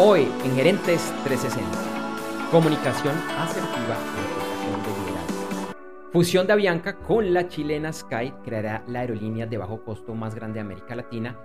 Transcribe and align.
Hoy 0.00 0.28
en 0.44 0.54
Gerentes 0.54 1.12
360. 1.24 2.48
Comunicación 2.52 3.16
asertiva 3.36 3.96
y 3.98 4.20
aplicación 4.22 4.82
de 4.84 5.00
liderazgo. 5.00 5.74
Fusión 6.12 6.46
de 6.46 6.52
Avianca 6.52 6.98
con 6.98 7.34
la 7.34 7.48
chilena 7.48 7.92
Sky 7.92 8.32
creará 8.44 8.84
la 8.86 9.00
aerolínea 9.00 9.46
de 9.46 9.58
bajo 9.58 9.84
costo 9.84 10.14
más 10.14 10.36
grande 10.36 10.54
de 10.54 10.60
América 10.60 10.94
Latina 10.94 11.36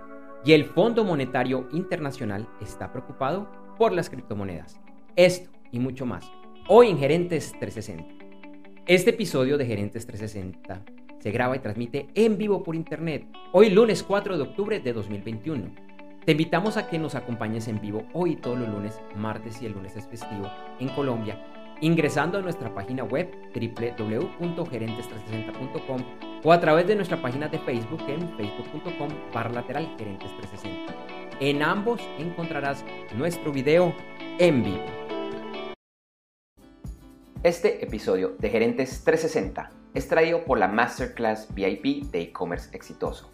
y 0.44 0.52
el 0.52 0.66
Fondo 0.66 1.02
Monetario 1.02 1.66
Internacional 1.72 2.46
está 2.60 2.92
preocupado 2.92 3.50
por 3.76 3.92
las 3.92 4.08
criptomonedas. 4.08 4.78
Esto 5.16 5.50
y 5.72 5.80
mucho 5.80 6.06
más. 6.06 6.30
Hoy 6.68 6.90
en 6.90 6.98
Gerentes 6.98 7.54
360. 7.58 8.24
Este 8.86 9.10
episodio 9.10 9.58
de 9.58 9.66
Gerentes 9.66 10.06
360 10.06 10.80
se 11.18 11.30
graba 11.32 11.56
y 11.56 11.58
transmite 11.58 12.06
en 12.14 12.38
vivo 12.38 12.62
por 12.62 12.76
internet, 12.76 13.26
hoy 13.50 13.70
lunes 13.70 14.04
4 14.04 14.36
de 14.36 14.42
octubre 14.44 14.78
de 14.78 14.92
2021. 14.92 15.83
Te 16.24 16.32
invitamos 16.32 16.76
a 16.78 16.88
que 16.88 16.98
nos 16.98 17.14
acompañes 17.16 17.68
en 17.68 17.82
vivo 17.82 18.06
hoy 18.14 18.36
todos 18.36 18.58
los 18.58 18.70
lunes, 18.70 18.98
martes 19.14 19.60
y 19.60 19.66
el 19.66 19.72
lunes 19.72 19.94
es 19.94 20.06
festivo 20.06 20.50
en 20.80 20.88
Colombia, 20.88 21.38
ingresando 21.82 22.38
a 22.38 22.40
nuestra 22.40 22.74
página 22.74 23.04
web 23.04 23.30
www.gerentes360.com 23.54 26.02
o 26.42 26.50
a 26.50 26.60
través 26.60 26.86
de 26.86 26.96
nuestra 26.96 27.20
página 27.20 27.48
de 27.48 27.58
Facebook 27.58 28.00
en 28.08 28.34
facebook.com 28.38 29.10
lateral 29.52 29.94
gerentes 29.98 30.34
360. 30.38 30.94
En 31.40 31.62
ambos 31.62 32.00
encontrarás 32.18 32.82
nuestro 33.14 33.52
video 33.52 33.94
en 34.38 34.64
vivo. 34.64 34.86
Este 37.42 37.84
episodio 37.84 38.34
de 38.38 38.48
Gerentes 38.48 39.04
360 39.04 39.70
es 39.92 40.08
traído 40.08 40.46
por 40.46 40.58
la 40.58 40.68
Masterclass 40.68 41.54
VIP 41.54 42.10
de 42.10 42.22
e-commerce 42.22 42.74
exitoso. 42.74 43.33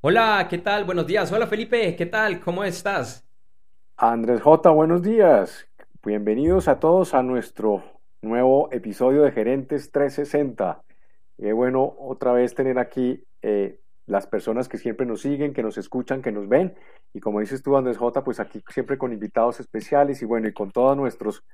Hola, 0.03 0.47
¿qué 0.49 0.57
tal? 0.59 0.85
Buenos 0.85 1.07
días. 1.07 1.31
Hola 1.31 1.47
Felipe, 1.47 1.95
¿qué 1.95 2.07
tal? 2.07 2.41
¿Cómo 2.41 2.65
estás? 2.65 3.29
Andrés 3.97 4.41
J, 4.41 4.71
buenos 4.71 5.03
días. 5.03 5.69
Bienvenidos 6.03 6.69
a 6.69 6.81
todos 6.81 7.13
a 7.13 7.23
nuestro 7.23 7.85
nuevo 8.23 8.73
episodio 8.73 9.23
de 9.23 9.33
Gerentes 9.33 9.93
360. 9.93 10.83
Qué 11.37 11.53
bueno 11.53 11.97
otra 11.99 12.33
vez 12.33 12.55
tener 12.55 12.79
aquí 12.79 13.23
eh, 13.43 13.79
las 14.07 14.27
personas 14.27 14.71
que 14.71 14.79
siempre 14.79 15.07
nos 15.07 15.21
siguen, 15.21 15.53
que 15.53 15.63
nos 15.63 15.77
escuchan, 15.77 16.23
que 16.23 16.33
nos 16.33 16.49
ven. 16.49 16.75
Y 17.13 17.21
como 17.21 17.41
dices 17.41 17.63
tú, 17.63 17.77
Andrés 17.77 17.99
J, 17.99 18.25
pues 18.25 18.41
aquí 18.41 18.63
siempre 18.71 18.97
con 18.97 19.13
invitados 19.13 19.61
especiales 19.61 20.23
y 20.23 20.25
bueno, 20.25 20.49
y 20.49 20.55
con 20.55 20.71
todos 20.71 20.97
nuestros 20.97 21.45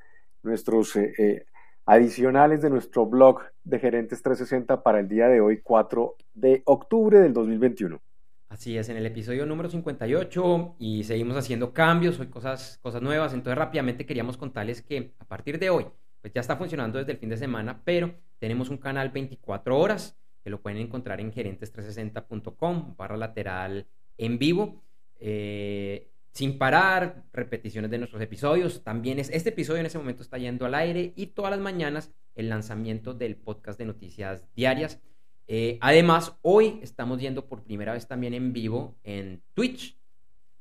nuestros 0.46 0.96
eh, 0.96 1.12
eh, 1.18 1.46
adicionales 1.84 2.62
de 2.62 2.70
nuestro 2.70 3.06
blog 3.06 3.42
de 3.64 3.78
Gerentes 3.78 4.22
360 4.22 4.82
para 4.82 5.00
el 5.00 5.08
día 5.08 5.28
de 5.28 5.40
hoy, 5.40 5.60
4 5.62 6.16
de 6.34 6.62
octubre 6.64 7.20
del 7.20 7.32
2021. 7.32 8.00
Así 8.48 8.78
es, 8.78 8.88
en 8.88 8.96
el 8.96 9.06
episodio 9.06 9.44
número 9.44 9.68
58 9.68 10.76
y 10.78 11.04
seguimos 11.04 11.36
haciendo 11.36 11.72
cambios, 11.72 12.18
hoy 12.20 12.28
cosas, 12.28 12.78
cosas 12.80 13.02
nuevas, 13.02 13.34
entonces 13.34 13.58
rápidamente 13.58 14.06
queríamos 14.06 14.36
contarles 14.36 14.82
que 14.82 15.12
a 15.18 15.24
partir 15.24 15.58
de 15.58 15.68
hoy, 15.68 15.86
pues 16.20 16.32
ya 16.32 16.40
está 16.40 16.56
funcionando 16.56 16.98
desde 16.98 17.12
el 17.12 17.18
fin 17.18 17.28
de 17.28 17.36
semana, 17.36 17.82
pero 17.84 18.14
tenemos 18.38 18.70
un 18.70 18.78
canal 18.78 19.10
24 19.10 19.78
horas 19.78 20.16
que 20.42 20.50
lo 20.50 20.60
pueden 20.60 20.78
encontrar 20.78 21.20
en 21.20 21.32
gerentes360.com 21.32 22.94
barra 22.96 23.16
lateral 23.16 23.86
en 24.16 24.38
vivo. 24.38 24.82
Eh, 25.18 26.12
sin 26.36 26.58
parar, 26.58 27.24
repeticiones 27.32 27.90
de 27.90 27.96
nuestros 27.96 28.20
episodios. 28.20 28.84
También 28.84 29.18
es, 29.18 29.30
este 29.30 29.48
episodio 29.48 29.80
en 29.80 29.86
ese 29.86 29.96
momento 29.96 30.22
está 30.22 30.36
yendo 30.36 30.66
al 30.66 30.74
aire 30.74 31.14
y 31.16 31.28
todas 31.28 31.50
las 31.50 31.60
mañanas 31.60 32.12
el 32.34 32.50
lanzamiento 32.50 33.14
del 33.14 33.36
podcast 33.36 33.78
de 33.78 33.86
noticias 33.86 34.44
diarias. 34.54 35.00
Eh, 35.48 35.78
además, 35.80 36.36
hoy 36.42 36.78
estamos 36.82 37.22
yendo 37.22 37.46
por 37.46 37.62
primera 37.62 37.94
vez 37.94 38.06
también 38.06 38.34
en 38.34 38.52
vivo 38.52 38.98
en 39.02 39.42
Twitch. 39.54 39.98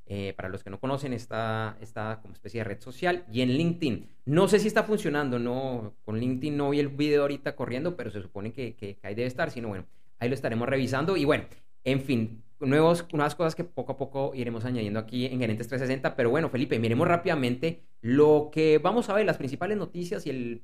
Eh, 0.06 0.34
para 0.38 0.47
los 0.47 0.63
que 0.63 0.69
no 0.69 0.80
conocen, 0.80 1.12
esta, 1.12 1.78
esta 1.81 2.22
como 2.22 2.36
especie 2.36 2.62
de 2.62 2.63
red 2.63 2.80
social 2.80 3.25
y 3.30 3.42
en 3.42 3.50
LinkedIn. 3.50 4.07
No 4.28 4.47
sé 4.47 4.59
si 4.59 4.69
está 4.69 4.84
funcionando, 4.84 5.40
no, 5.40 5.97
con 6.06 6.18
LinkedIn 6.18 6.56
no 6.56 6.69
vi 6.69 6.80
el 6.80 6.88
video 6.88 7.24
ahorita 7.24 7.57
corriendo, 7.57 7.97
pero 7.97 8.12
se 8.12 8.22
supone 8.22 8.53
que, 8.53 8.78
que 8.78 8.97
ahí 9.03 9.13
debe 9.13 9.28
estar, 9.28 9.52
sino 9.52 9.68
bueno, 9.68 9.88
ahí 10.19 10.30
lo 10.30 10.36
estaremos 10.36 10.69
revisando. 10.69 11.18
Y 11.18 11.25
bueno, 11.25 11.46
en 11.84 12.00
fin, 12.00 12.44
nuevos, 12.59 13.07
nuevas 13.11 13.35
cosas 13.35 13.55
que 13.55 13.63
poco 13.63 13.93
a 13.93 13.97
poco 13.97 14.31
iremos 14.33 14.66
añadiendo 14.66 14.99
aquí 14.99 15.25
en 15.25 15.39
Gerentes 15.39 15.67
360. 15.67 16.16
Pero 16.16 16.29
bueno, 16.29 16.49
Felipe, 16.49 16.79
miremos 16.79 17.07
rápidamente 17.07 17.83
lo 18.01 18.49
que 18.51 18.79
vamos 18.79 19.09
a 19.09 19.13
ver, 19.13 19.25
las 19.25 19.38
principales 19.38 19.77
noticias 19.77 20.25
y 20.25 20.29
el, 20.29 20.63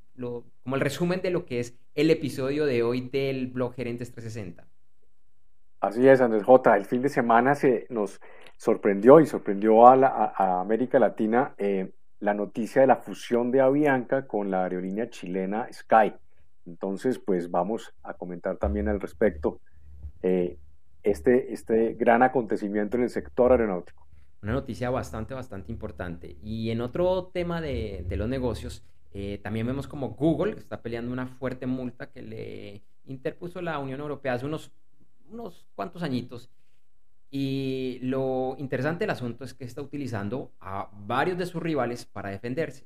como 0.63 0.75
el 0.75 0.81
resumen 0.81 1.21
de 1.21 1.31
lo 1.31 1.45
que 1.45 1.59
es 1.59 1.77
el 1.95 2.09
episodio 2.09 2.65
de 2.65 2.83
hoy 2.83 3.09
del 3.09 3.47
blog 3.47 3.73
Gerentes 3.73 4.11
360. 4.11 4.67
Así 5.81 6.07
es, 6.07 6.21
Andrés 6.21 6.43
J. 6.43 6.77
El 6.77 6.85
fin 6.85 7.01
de 7.01 7.09
semana 7.09 7.55
se 7.55 7.87
nos 7.89 8.21
sorprendió 8.55 9.19
y 9.19 9.25
sorprendió 9.25 9.87
a, 9.87 9.95
la, 9.95 10.33
América 10.37 10.99
Latina 10.99 11.55
eh, 11.57 11.91
la 12.19 12.35
noticia 12.35 12.81
de 12.81 12.87
la 12.87 12.97
fusión 12.97 13.49
de 13.49 13.61
Avianca 13.61 14.27
con 14.27 14.51
la 14.51 14.63
aerolínea 14.63 15.09
chilena 15.09 15.67
Sky. 15.73 16.13
Entonces, 16.67 17.17
pues 17.17 17.49
vamos 17.49 17.93
a 18.03 18.13
comentar 18.13 18.57
también 18.57 18.87
al 18.87 19.01
respecto. 19.01 19.59
Eh, 20.21 20.59
este, 21.03 21.53
este 21.53 21.93
gran 21.93 22.23
acontecimiento 22.23 22.97
en 22.97 23.03
el 23.03 23.09
sector 23.09 23.51
aeronáutico. 23.51 24.07
Una 24.41 24.53
noticia 24.53 24.89
bastante, 24.89 25.33
bastante 25.33 25.71
importante. 25.71 26.37
Y 26.43 26.71
en 26.71 26.81
otro 26.81 27.29
tema 27.33 27.61
de, 27.61 28.05
los 28.09 28.27
negocios, 28.27 28.83
eh, 29.13 29.39
también 29.43 29.67
vemos 29.67 29.87
como 29.87 30.09
Google 30.09 30.57
está 30.57 30.81
peleando 30.81 31.11
una 31.13 31.27
fuerte 31.27 31.67
multa 31.67 32.09
que 32.09 32.21
le 32.21 32.83
interpuso 33.05 33.61
la 33.61 33.77
Unión 33.77 33.99
Europea 33.99 34.33
hace 34.33 34.45
unos, 34.45 34.71
unos 35.29 35.67
cuantos 35.75 36.01
añitos. 36.01 36.49
Y 37.29 37.99
lo 38.01 38.55
interesante 38.57 39.03
del 39.03 39.11
asunto 39.11 39.45
es 39.45 39.53
que 39.53 39.63
está 39.63 39.81
utilizando 39.81 40.51
a 40.59 40.89
varios 40.91 41.37
de 41.37 41.45
sus 41.45 41.61
rivales 41.61 42.05
para 42.05 42.29
defenderse. 42.29 42.85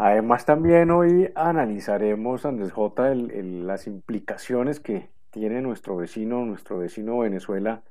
Además, 0.00 0.46
también 0.46 0.92
hoy 0.92 1.28
analizaremos, 1.34 2.46
Andrés 2.46 2.70
J, 2.70 3.16
las 3.16 3.88
implicaciones 3.88 4.78
que 4.78 5.10
tiene 5.30 5.60
nuestro 5.60 5.96
vecino, 5.96 6.46
nuestro 6.46 6.78
vecino 6.78 7.18
Venezuela, 7.18 7.82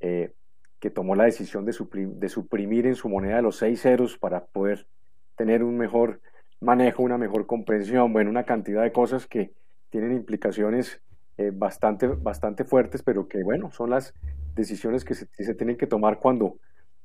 eh, 0.00 0.32
que 0.80 0.90
tomó 0.90 1.14
la 1.14 1.24
decisión 1.24 1.64
de, 1.64 1.72
suprimir 1.72 2.86
en 2.86 2.96
su 2.96 3.08
moneda 3.08 3.40
los 3.40 3.56
seis 3.56 3.82
ceros 3.82 4.18
para 4.18 4.46
poder 4.46 4.88
tener 5.36 5.62
un 5.62 5.78
mejor 5.78 6.20
manejo, 6.60 7.04
una 7.04 7.18
mejor 7.18 7.46
comprensión, 7.46 8.12
bueno, 8.12 8.30
una 8.30 8.42
cantidad 8.42 8.82
de 8.82 8.90
cosas 8.90 9.28
que 9.28 9.52
tienen 9.90 10.10
implicaciones 10.10 11.00
eh, 11.38 11.52
bastante, 11.54 12.08
bastante 12.08 12.64
fuertes, 12.64 13.04
pero 13.04 13.28
que, 13.28 13.44
bueno, 13.44 13.70
son 13.70 13.90
las 13.90 14.12
decisiones 14.56 15.04
que 15.04 15.14
se, 15.14 15.28
que 15.28 15.44
se 15.44 15.54
tienen 15.54 15.76
que 15.76 15.86
tomar 15.86 16.18
cuando 16.18 16.58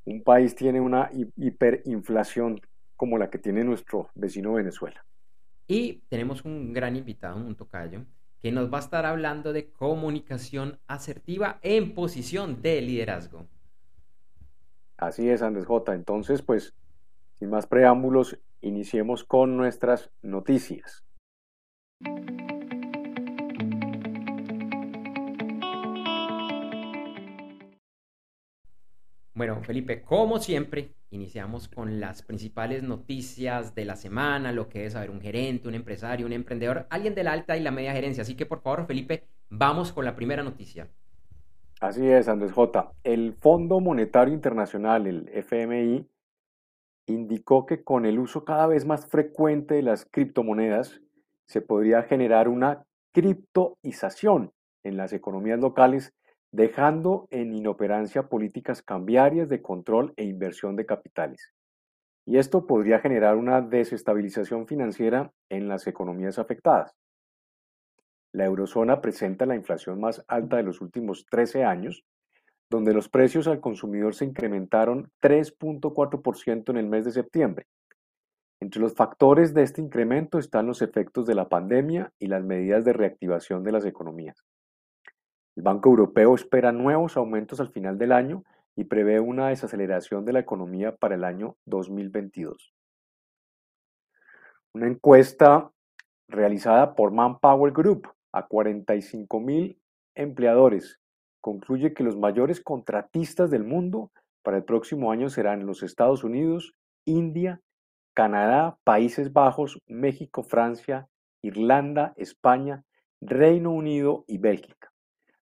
un 0.05 0.23
país 0.23 0.55
tiene 0.55 0.81
una 0.81 1.11
hiperinflación 1.37 2.59
como 2.99 3.17
la 3.17 3.29
que 3.29 3.37
tiene 3.37 3.63
nuestro 3.63 4.09
vecino 4.13 4.51
Venezuela. 4.51 5.05
Y 5.67 6.01
tenemos 6.09 6.43
un 6.43 6.73
gran 6.73 6.97
invitado, 6.97 7.37
un 7.37 7.55
tocayo, 7.55 8.03
que 8.41 8.51
nos 8.51 8.69
va 8.71 8.79
a 8.79 8.81
estar 8.81 9.05
hablando 9.05 9.53
de 9.53 9.71
comunicación 9.71 10.79
asertiva 10.85 11.59
en 11.61 11.95
posición 11.95 12.61
de 12.61 12.81
liderazgo. 12.81 13.47
Así 14.97 15.29
es, 15.29 15.41
Andrés 15.41 15.65
J. 15.65 15.95
Entonces, 15.95 16.41
pues, 16.41 16.73
sin 17.35 17.49
más 17.49 17.67
preámbulos, 17.67 18.37
iniciemos 18.59 19.23
con 19.23 19.55
nuestras 19.55 20.11
noticias. 20.21 21.05
Bueno, 29.39 29.63
Felipe, 29.63 30.01
como 30.01 30.39
siempre, 30.39 30.95
iniciamos 31.11 31.69
con 31.69 32.01
las 32.01 32.23
principales 32.23 32.83
noticias 32.83 33.73
de 33.73 33.85
la 33.85 33.95
semana, 33.95 34.51
lo 34.51 34.67
que 34.67 34.85
es 34.85 34.91
saber 34.91 35.09
un 35.09 35.21
gerente, 35.21 35.69
un 35.69 35.75
empresario, 35.75 36.25
un 36.25 36.33
emprendedor, 36.33 36.87
alguien 36.89 37.15
de 37.15 37.23
la 37.23 37.31
alta 37.31 37.55
y 37.55 37.61
la 37.61 37.71
media 37.71 37.93
gerencia. 37.93 38.23
Así 38.23 38.35
que, 38.35 38.45
por 38.45 38.59
favor, 38.59 38.85
Felipe, 38.85 39.23
vamos 39.49 39.93
con 39.93 40.03
la 40.03 40.13
primera 40.13 40.43
noticia. 40.43 40.89
Así 41.79 42.05
es, 42.05 42.27
Andrés 42.27 42.51
J. 42.51 42.91
El 43.05 43.31
Fondo 43.31 43.79
Monetario 43.79 44.33
Internacional, 44.33 45.07
el 45.07 45.29
FMI, 45.29 46.05
indicó 47.05 47.65
que 47.65 47.81
con 47.81 48.05
el 48.05 48.19
uso 48.19 48.43
cada 48.43 48.67
vez 48.67 48.85
más 48.85 49.07
frecuente 49.07 49.75
de 49.75 49.83
las 49.83 50.03
criptomonedas 50.03 50.99
se 51.45 51.61
podría 51.61 52.03
generar 52.03 52.49
una 52.49 52.83
criptoización 53.13 54.51
en 54.83 54.97
las 54.97 55.13
economías 55.13 55.61
locales, 55.61 56.13
dejando 56.51 57.27
en 57.29 57.53
inoperancia 57.53 58.27
políticas 58.27 58.81
cambiarias 58.81 59.49
de 59.49 59.61
control 59.61 60.13
e 60.17 60.23
inversión 60.23 60.75
de 60.75 60.85
capitales. 60.85 61.53
Y 62.25 62.37
esto 62.37 62.65
podría 62.65 62.99
generar 62.99 63.35
una 63.35 63.61
desestabilización 63.61 64.67
financiera 64.67 65.31
en 65.49 65.67
las 65.67 65.87
economías 65.87 66.39
afectadas. 66.39 66.95
La 68.31 68.45
eurozona 68.45 69.01
presenta 69.01 69.45
la 69.45 69.55
inflación 69.55 69.99
más 69.99 70.23
alta 70.27 70.57
de 70.57 70.63
los 70.63 70.81
últimos 70.81 71.25
13 71.29 71.63
años, 71.63 72.03
donde 72.69 72.93
los 72.93 73.09
precios 73.09 73.47
al 73.47 73.59
consumidor 73.59 74.13
se 74.13 74.25
incrementaron 74.25 75.11
3.4% 75.21 76.69
en 76.69 76.77
el 76.77 76.85
mes 76.85 77.05
de 77.05 77.11
septiembre. 77.11 77.65
Entre 78.61 78.81
los 78.81 78.93
factores 78.93 79.53
de 79.53 79.63
este 79.63 79.81
incremento 79.81 80.37
están 80.37 80.67
los 80.67 80.81
efectos 80.81 81.25
de 81.25 81.33
la 81.33 81.49
pandemia 81.49 82.11
y 82.19 82.27
las 82.27 82.43
medidas 82.43 82.85
de 82.85 82.93
reactivación 82.93 83.63
de 83.63 83.71
las 83.71 83.85
economías. 83.85 84.43
El 85.59 85.63
Banco 85.63 85.89
Europeo 85.89 86.35
espera 86.35 86.71
nuevos 86.71 87.17
aumentos 87.17 87.59
al 87.59 87.67
final 87.67 87.97
del 87.97 88.13
año 88.13 88.45
y 88.77 88.85
prevé 88.85 89.19
una 89.19 89.49
desaceleración 89.49 90.23
de 90.23 90.31
la 90.31 90.39
economía 90.39 90.95
para 90.95 91.15
el 91.15 91.25
año 91.25 91.57
2022. 91.65 92.73
Una 94.73 94.87
encuesta 94.87 95.69
realizada 96.29 96.95
por 96.95 97.11
Manpower 97.11 97.73
Group 97.73 98.07
a 98.31 98.47
45 98.47 99.41
mil 99.41 99.77
empleadores 100.15 101.01
concluye 101.41 101.93
que 101.93 102.05
los 102.05 102.15
mayores 102.15 102.61
contratistas 102.61 103.51
del 103.51 103.65
mundo 103.65 104.13
para 104.43 104.55
el 104.55 104.63
próximo 104.63 105.11
año 105.11 105.27
serán 105.27 105.65
los 105.65 105.83
Estados 105.83 106.23
Unidos, 106.23 106.73
India, 107.03 107.59
Canadá, 108.13 108.77
Países 108.85 109.33
Bajos, 109.33 109.77
México, 109.87 110.41
Francia, 110.41 111.09
Irlanda, 111.41 112.13
España, 112.15 112.85
Reino 113.19 113.71
Unido 113.71 114.23
y 114.25 114.37
Bélgica. 114.37 114.89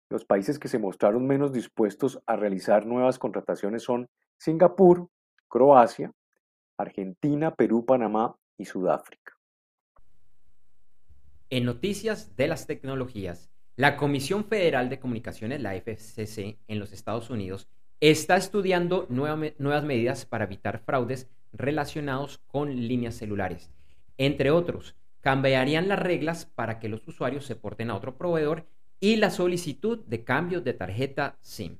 Los 0.10 0.24
países 0.24 0.58
que 0.58 0.70
se 0.70 0.80
mostraron 0.80 1.28
menos 1.28 1.52
dispuestos 1.52 2.22
a 2.26 2.38
realizar 2.38 2.86
nuevas 2.86 3.20
contrataciones 3.20 3.84
son 3.84 4.08
Singapur, 4.38 5.10
Croacia, 5.50 6.14
Argentina, 6.78 7.54
Perú, 7.54 7.86
Panamá 7.86 8.38
y 8.58 8.66
Sudáfrica. 8.66 9.34
En 11.50 11.66
noticias 11.66 12.36
de 12.36 12.48
las 12.48 12.68
tecnologías, 12.68 13.50
la 13.76 13.98
Comisión 13.98 14.46
Federal 14.46 14.90
de 14.90 15.00
Comunicaciones, 15.00 15.62
la 15.62 15.76
FCC, 15.76 16.58
en 16.68 16.80
los 16.80 16.94
Estados 16.94 17.30
Unidos, 17.30 17.68
está 18.00 18.38
estudiando 18.38 19.08
nuevas 19.10 19.84
medidas 19.84 20.26
para 20.26 20.46
evitar 20.46 20.80
fraudes 20.80 21.30
relacionados 21.52 22.40
con 22.48 22.74
líneas 22.88 23.16
celulares. 23.16 23.72
Entre 24.18 24.52
otros, 24.52 24.96
cambiarían 25.22 25.88
las 25.88 26.00
reglas 26.00 26.46
para 26.46 26.80
que 26.80 26.90
los 26.90 27.08
usuarios 27.08 27.46
se 27.46 27.56
porten 27.56 27.90
a 27.90 27.96
otro 27.96 28.18
proveedor 28.18 28.66
y 29.00 29.18
la 29.18 29.30
solicitud 29.30 30.00
de 30.06 30.24
cambio 30.24 30.62
de 30.62 30.74
tarjeta 30.74 31.38
SIM. 31.42 31.78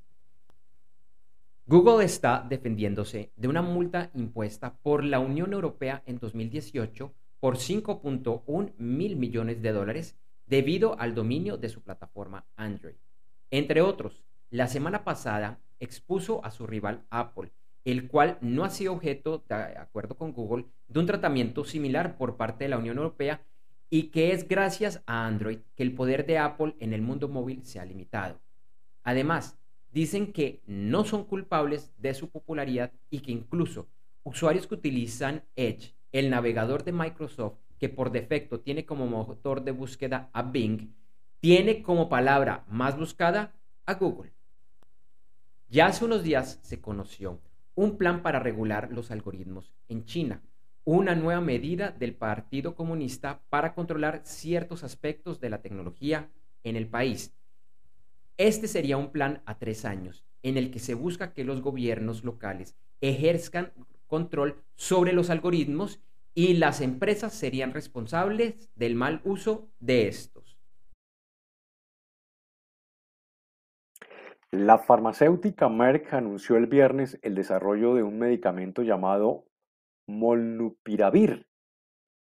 Google 1.66 2.06
está 2.06 2.46
defendiéndose 2.48 3.32
de 3.36 3.48
una 3.48 3.62
multa 3.62 4.10
impuesta 4.14 4.78
por 4.82 5.04
la 5.04 5.20
Unión 5.20 5.52
Europea 5.54 6.04
en 6.06 6.20
2018 6.20 7.14
por 7.40 7.58
5.1 7.58 8.74
mil 8.78 9.16
millones 9.18 9.62
de 9.62 9.72
dólares 9.72 10.16
debido 10.46 10.98
al 11.00 11.14
dominio 11.14 11.58
de 11.58 11.70
su 11.70 11.82
plataforma 11.82 12.46
Android. 12.56 12.96
Entre 13.52 13.82
otros, 13.82 14.24
la 14.50 14.68
semana 14.68 15.04
pasada 15.04 15.60
expuso 15.80 16.44
a 16.46 16.52
su 16.52 16.68
rival 16.68 17.04
Apple, 17.10 17.52
el 17.84 18.08
cual 18.08 18.38
no 18.42 18.64
ha 18.64 18.70
sido 18.70 18.94
objeto, 18.94 19.44
de 19.50 19.56
acuerdo 19.56 20.16
con 20.16 20.34
Google, 20.34 20.66
de 20.88 21.00
un 21.00 21.06
tratamiento 21.06 21.66
similar 21.66 22.18
por 22.18 22.38
parte 22.38 22.64
de 22.64 22.70
la 22.70 22.78
Unión 22.78 22.98
Europea 22.98 23.42
y 23.90 24.04
que 24.10 24.32
es 24.32 24.48
gracias 24.48 25.02
a 25.06 25.26
Android 25.26 25.60
que 25.76 25.84
el 25.84 25.94
poder 25.94 26.26
de 26.26 26.38
Apple 26.38 26.76
en 26.80 26.94
el 26.94 27.02
mundo 27.02 27.28
móvil 27.28 27.64
se 27.64 27.80
ha 27.80 27.86
limitado. 27.86 28.40
Además, 29.04 29.58
dicen 29.92 30.34
que 30.34 30.62
no 30.68 31.06
son 31.06 31.24
culpables 31.24 31.92
de 31.98 32.14
su 32.14 32.30
popularidad 32.30 32.92
y 33.10 33.20
que 33.20 33.32
incluso 33.32 33.88
usuarios 34.24 34.68
que 34.68 34.76
utilizan 34.76 35.44
Edge, 35.56 35.94
el 36.12 36.30
navegador 36.30 36.84
de 36.84 36.92
Microsoft, 36.92 37.58
que 37.80 37.90
por 37.90 38.12
defecto 38.12 38.60
tiene 38.60 38.86
como 38.86 39.08
motor 39.08 39.64
de 39.64 39.72
búsqueda 39.72 40.30
a 40.34 40.42
Bing, 40.42 40.94
tiene 41.40 41.82
como 41.82 42.10
palabra 42.10 42.66
más 42.68 42.98
buscada 42.98 43.54
a 43.86 43.94
Google. 43.94 44.34
Ya 45.70 45.88
hace 45.88 46.06
unos 46.06 46.24
días 46.24 46.60
se 46.64 46.82
conoció 46.82 47.40
un 47.76 47.98
plan 47.98 48.24
para 48.24 48.40
regular 48.40 48.92
los 48.92 49.12
algoritmos 49.12 49.72
en 49.88 50.06
China, 50.06 50.42
una 50.88 51.16
nueva 51.16 51.42
medida 51.42 51.92
del 51.92 52.16
Partido 52.16 52.74
Comunista 52.74 53.42
para 53.50 53.74
controlar 53.74 54.22
ciertos 54.24 54.86
aspectos 54.86 55.42
de 55.42 55.50
la 55.50 55.62
tecnología 55.62 56.30
en 56.64 56.78
el 56.78 56.88
país. 56.88 57.36
Este 58.38 58.70
sería 58.70 58.96
un 58.96 59.12
plan 59.12 59.42
a 59.46 59.58
tres 59.58 59.84
años, 59.84 60.24
en 60.44 60.56
el 60.56 60.72
que 60.72 60.80
se 60.80 60.94
busca 60.94 61.34
que 61.34 61.44
los 61.44 61.62
gobiernos 61.62 62.24
locales 62.24 62.78
ejerzcan 63.02 63.74
control 64.08 64.64
sobre 64.76 65.12
los 65.12 65.30
algoritmos 65.30 66.00
y 66.34 66.54
las 66.54 66.80
empresas 66.80 67.34
serían 67.34 67.74
responsables 67.74 68.70
del 68.76 68.96
mal 68.96 69.20
uso 69.26 69.68
de 69.82 70.08
estos. 70.08 70.58
La 74.52 74.78
farmacéutica 74.78 75.68
Merck 75.68 76.14
anunció 76.14 76.56
el 76.56 76.68
viernes 76.68 77.20
el 77.24 77.36
desarrollo 77.36 77.94
de 77.94 78.04
un 78.04 78.20
medicamento 78.20 78.84
llamado 78.84 79.47
Molnupiravir, 80.08 81.48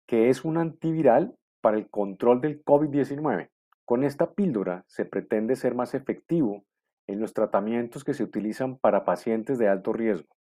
que 0.08 0.30
es 0.30 0.46
un 0.46 0.58
antiviral 0.58 1.36
para 1.62 1.78
el 1.78 1.90
control 1.90 2.42
del 2.42 2.64
COVID-19. 2.64 3.50
Con 3.86 4.04
esta 4.04 4.34
píldora 4.34 4.84
se 4.88 5.06
pretende 5.06 5.56
ser 5.56 5.76
más 5.76 5.94
efectivo 5.94 6.64
en 7.08 7.20
los 7.20 7.34
tratamientos 7.34 8.04
que 8.04 8.14
se 8.14 8.24
utilizan 8.24 8.78
para 8.78 9.06
pacientes 9.06 9.58
de 9.60 9.68
alto 9.68 9.94
riesgo. 9.94 10.36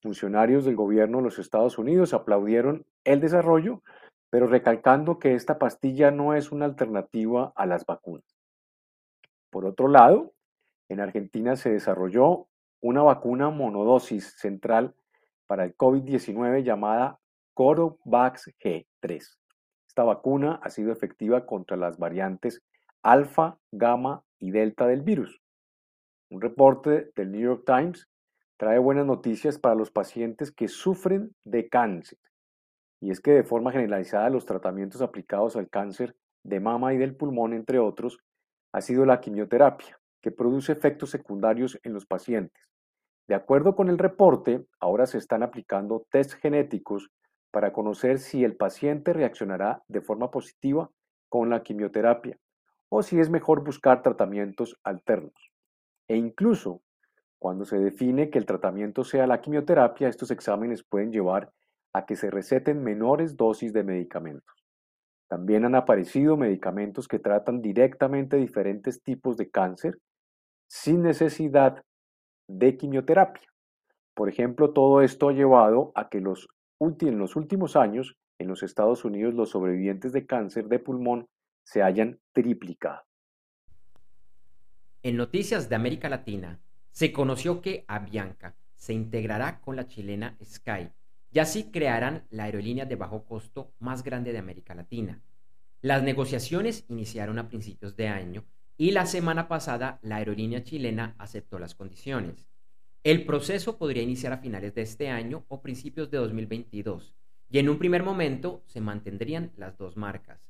Funcionarios 0.00 0.64
del 0.64 0.76
gobierno 0.76 1.18
de 1.18 1.24
los 1.24 1.38
Estados 1.38 1.78
Unidos 1.78 2.14
aplaudieron 2.14 2.86
el 3.04 3.20
desarrollo, 3.20 3.82
pero 4.30 4.46
recalcando 4.46 5.18
que 5.18 5.34
esta 5.34 5.58
pastilla 5.58 6.10
no 6.10 6.34
es 6.34 6.52
una 6.52 6.66
alternativa 6.66 7.52
a 7.56 7.66
las 7.66 7.84
vacunas. 7.84 8.38
Por 9.50 9.66
otro 9.66 9.88
lado, 9.88 10.32
en 10.88 11.00
Argentina 11.00 11.56
se 11.56 11.70
desarrolló 11.70 12.46
una 12.80 13.02
vacuna 13.02 13.50
monodosis 13.50 14.34
central 14.38 14.94
para 15.48 15.64
el 15.64 15.76
COVID-19 15.76 16.62
llamada 16.62 17.18
Corovax 17.54 18.52
G3. 18.62 19.36
Esta 19.88 20.04
vacuna 20.04 20.60
ha 20.62 20.70
sido 20.70 20.92
efectiva 20.92 21.44
contra 21.44 21.76
las 21.76 21.98
variantes 21.98 22.62
alfa, 23.02 23.58
gamma 23.72 24.22
y 24.38 24.52
delta 24.52 24.86
del 24.86 25.02
virus. 25.02 25.40
Un 26.30 26.40
reporte 26.40 27.10
del 27.16 27.32
New 27.32 27.40
York 27.40 27.64
Times 27.66 28.06
trae 28.58 28.78
buenas 28.78 29.06
noticias 29.06 29.58
para 29.58 29.74
los 29.74 29.90
pacientes 29.90 30.52
que 30.52 30.68
sufren 30.68 31.34
de 31.44 31.68
cáncer. 31.68 32.18
Y 33.00 33.10
es 33.10 33.20
que 33.20 33.30
de 33.30 33.44
forma 33.44 33.72
generalizada 33.72 34.28
los 34.28 34.44
tratamientos 34.44 35.00
aplicados 35.00 35.56
al 35.56 35.70
cáncer 35.70 36.14
de 36.42 36.60
mama 36.60 36.92
y 36.92 36.98
del 36.98 37.16
pulmón, 37.16 37.54
entre 37.54 37.78
otros, 37.78 38.18
ha 38.72 38.80
sido 38.80 39.06
la 39.06 39.20
quimioterapia, 39.20 39.98
que 40.20 40.30
produce 40.30 40.72
efectos 40.72 41.10
secundarios 41.10 41.78
en 41.82 41.94
los 41.94 42.04
pacientes. 42.04 42.62
De 43.28 43.34
acuerdo 43.34 43.76
con 43.76 43.90
el 43.90 43.98
reporte, 43.98 44.64
ahora 44.80 45.06
se 45.06 45.18
están 45.18 45.42
aplicando 45.42 46.06
test 46.10 46.32
genéticos 46.32 47.10
para 47.50 47.74
conocer 47.74 48.18
si 48.18 48.42
el 48.42 48.56
paciente 48.56 49.12
reaccionará 49.12 49.82
de 49.86 50.00
forma 50.00 50.30
positiva 50.30 50.90
con 51.28 51.50
la 51.50 51.62
quimioterapia 51.62 52.38
o 52.88 53.02
si 53.02 53.20
es 53.20 53.28
mejor 53.28 53.62
buscar 53.62 54.00
tratamientos 54.00 54.78
alternos. 54.82 55.52
E 56.08 56.16
incluso 56.16 56.80
cuando 57.38 57.66
se 57.66 57.78
define 57.78 58.30
que 58.30 58.38
el 58.38 58.46
tratamiento 58.46 59.04
sea 59.04 59.26
la 59.26 59.42
quimioterapia, 59.42 60.08
estos 60.08 60.30
exámenes 60.30 60.82
pueden 60.82 61.12
llevar 61.12 61.52
a 61.92 62.06
que 62.06 62.16
se 62.16 62.30
receten 62.30 62.82
menores 62.82 63.36
dosis 63.36 63.74
de 63.74 63.84
medicamentos. 63.84 64.56
También 65.28 65.66
han 65.66 65.74
aparecido 65.74 66.38
medicamentos 66.38 67.06
que 67.06 67.18
tratan 67.18 67.60
directamente 67.60 68.38
diferentes 68.38 69.02
tipos 69.02 69.36
de 69.36 69.50
cáncer 69.50 69.98
sin 70.66 71.02
necesidad 71.02 71.84
de 72.48 72.76
quimioterapia. 72.76 73.48
Por 74.14 74.28
ejemplo, 74.28 74.72
todo 74.72 75.02
esto 75.02 75.28
ha 75.28 75.32
llevado 75.32 75.92
a 75.94 76.08
que 76.08 76.20
los, 76.20 76.48
en 76.80 77.18
los 77.18 77.36
últimos 77.36 77.76
años 77.76 78.16
en 78.38 78.48
los 78.48 78.62
Estados 78.62 79.04
Unidos 79.04 79.34
los 79.34 79.50
sobrevivientes 79.50 80.12
de 80.12 80.26
cáncer 80.26 80.68
de 80.68 80.78
pulmón 80.78 81.28
se 81.64 81.82
hayan 81.82 82.18
triplicado. 82.32 83.02
En 85.02 85.16
noticias 85.16 85.68
de 85.68 85.76
América 85.76 86.08
Latina, 86.08 86.60
se 86.90 87.12
conoció 87.12 87.60
que 87.60 87.84
Avianca 87.86 88.56
se 88.74 88.94
integrará 88.94 89.60
con 89.60 89.76
la 89.76 89.86
chilena 89.86 90.36
Sky 90.42 90.90
y 91.30 91.38
así 91.40 91.70
crearán 91.70 92.26
la 92.30 92.44
aerolínea 92.44 92.86
de 92.86 92.96
bajo 92.96 93.24
costo 93.24 93.72
más 93.78 94.02
grande 94.02 94.32
de 94.32 94.38
América 94.38 94.74
Latina. 94.74 95.22
Las 95.80 96.02
negociaciones 96.02 96.84
iniciaron 96.88 97.38
a 97.38 97.48
principios 97.48 97.96
de 97.96 98.08
año 98.08 98.44
y 98.80 98.92
la 98.92 99.06
semana 99.06 99.48
pasada 99.48 99.98
la 100.02 100.16
aerolínea 100.16 100.62
chilena 100.62 101.16
aceptó 101.18 101.58
las 101.58 101.74
condiciones. 101.74 102.48
El 103.02 103.26
proceso 103.26 103.76
podría 103.76 104.04
iniciar 104.04 104.32
a 104.32 104.38
finales 104.38 104.72
de 104.74 104.82
este 104.82 105.10
año 105.10 105.44
o 105.48 105.60
principios 105.60 106.10
de 106.10 106.18
2022 106.18 107.12
y 107.50 107.58
en 107.58 107.68
un 107.68 107.78
primer 107.78 108.04
momento 108.04 108.62
se 108.66 108.80
mantendrían 108.80 109.50
las 109.56 109.76
dos 109.76 109.96
marcas. 109.96 110.40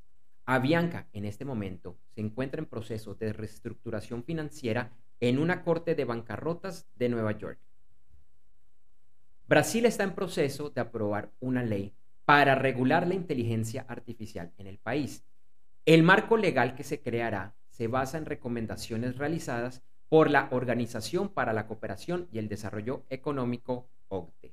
Avianca 0.44 1.08
en 1.14 1.24
este 1.24 1.46
momento 1.46 1.98
se 2.14 2.20
encuentra 2.20 2.60
en 2.60 2.66
proceso 2.66 3.14
de 3.14 3.32
reestructuración 3.32 4.22
financiera 4.22 4.92
en 5.20 5.38
una 5.38 5.62
corte 5.62 5.94
de 5.94 6.04
bancarrotas 6.04 6.86
de 6.96 7.08
Nueva 7.08 7.32
York. 7.32 7.58
Brasil 9.46 9.86
está 9.86 10.04
en 10.04 10.14
proceso 10.14 10.68
de 10.68 10.82
aprobar 10.82 11.32
una 11.40 11.62
ley 11.62 11.94
para 12.26 12.54
regular 12.54 13.06
la 13.06 13.14
inteligencia 13.14 13.86
artificial 13.88 14.52
en 14.58 14.66
el 14.66 14.76
país. 14.76 15.24
El 15.86 16.02
marco 16.02 16.36
legal 16.36 16.74
que 16.74 16.84
se 16.84 17.00
creará 17.00 17.54
se 17.78 17.86
basa 17.86 18.18
en 18.18 18.26
recomendaciones 18.26 19.18
realizadas 19.18 19.82
por 20.08 20.30
la 20.30 20.48
Organización 20.50 21.28
para 21.28 21.52
la 21.52 21.68
Cooperación 21.68 22.28
y 22.32 22.38
el 22.38 22.48
Desarrollo 22.48 23.04
Económico, 23.08 23.88
OCDE. 24.08 24.52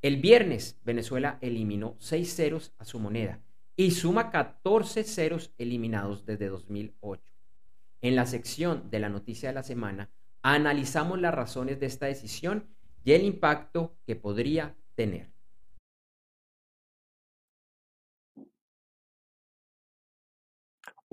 El 0.00 0.16
viernes, 0.16 0.80
Venezuela 0.84 1.36
eliminó 1.42 1.94
seis 1.98 2.34
ceros 2.34 2.72
a 2.78 2.86
su 2.86 2.98
moneda 2.98 3.40
y 3.76 3.90
suma 3.90 4.30
14 4.30 5.04
ceros 5.04 5.52
eliminados 5.58 6.24
desde 6.24 6.48
2008. 6.48 7.22
En 8.00 8.16
la 8.16 8.24
sección 8.24 8.90
de 8.90 8.98
la 8.98 9.10
noticia 9.10 9.50
de 9.50 9.54
la 9.54 9.62
semana, 9.62 10.08
analizamos 10.40 11.20
las 11.20 11.34
razones 11.34 11.78
de 11.78 11.86
esta 11.86 12.06
decisión 12.06 12.68
y 13.04 13.12
el 13.12 13.22
impacto 13.22 13.98
que 14.06 14.16
podría 14.16 14.74
tener. 14.94 15.31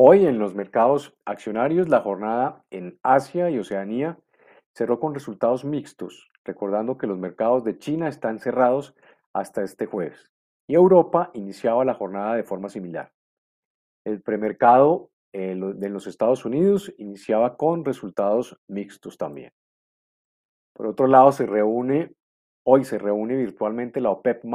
Hoy 0.02 0.26
en 0.26 0.40
los 0.40 0.56
mercados 0.56 1.14
accionarios 1.26 1.90
la 1.90 2.00
jornada 2.00 2.64
en 2.70 2.98
Asia 3.04 3.50
y 3.50 3.60
Oceanía 3.60 4.18
cerró 4.74 4.98
con 4.98 5.14
resultados 5.14 5.66
mixtos, 5.66 6.32
recordando 6.46 6.98
que 6.98 7.06
los 7.06 7.18
mercados 7.18 7.66
de 7.66 7.78
China 7.78 8.08
están 8.08 8.40
cerrados 8.40 8.96
hasta 9.34 9.62
este 9.62 9.88
jueves 9.88 10.32
y 10.68 10.76
Europa 10.76 11.32
iniciaba 11.34 11.84
la 11.84 11.96
jornada 11.96 12.36
de 12.36 12.46
forma 12.46 12.70
similar. 12.70 13.12
El 14.06 14.22
premercado 14.22 15.10
eh, 15.34 15.60
de 15.76 15.90
los 15.90 16.08
Estados 16.08 16.46
Unidos 16.46 16.94
iniciaba 16.98 17.58
con 17.58 17.84
resultados 17.84 18.58
mixtos 18.70 19.18
también. 19.18 19.52
Por 20.72 20.88
otro 20.88 21.08
lado, 21.08 21.34
se 21.34 21.46
reúne, 21.46 22.14
hoy 22.64 22.86
se 22.86 23.00
reúne 23.00 23.36
virtualmente 23.36 24.00
la 24.00 24.12
OPEP 24.12 24.46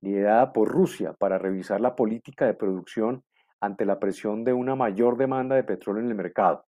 liderada 0.00 0.52
por 0.52 0.68
Rusia, 0.68 1.12
para 1.12 1.38
revisar 1.38 1.80
la 1.80 1.94
política 1.94 2.46
de 2.46 2.54
producción 2.54 3.22
ante 3.60 3.84
la 3.84 3.98
presión 3.98 4.44
de 4.44 4.52
una 4.52 4.74
mayor 4.74 5.16
demanda 5.16 5.56
de 5.56 5.64
petróleo 5.64 6.02
en 6.02 6.08
el 6.08 6.14
mercado. 6.14 6.66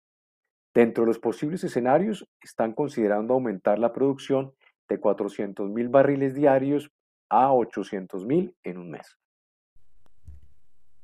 Dentro 0.73 1.03
de 1.03 1.07
los 1.07 1.19
posibles 1.19 1.63
escenarios, 1.63 2.27
están 2.41 2.73
considerando 2.73 3.33
aumentar 3.33 3.79
la 3.79 3.93
producción 3.93 4.53
de 4.87 4.99
400 4.99 5.69
mil 5.69 5.89
barriles 5.89 6.33
diarios 6.33 6.91
a 7.29 7.51
800 7.53 8.25
mil 8.25 8.55
en 8.63 8.77
un 8.77 8.91
mes. 8.91 9.17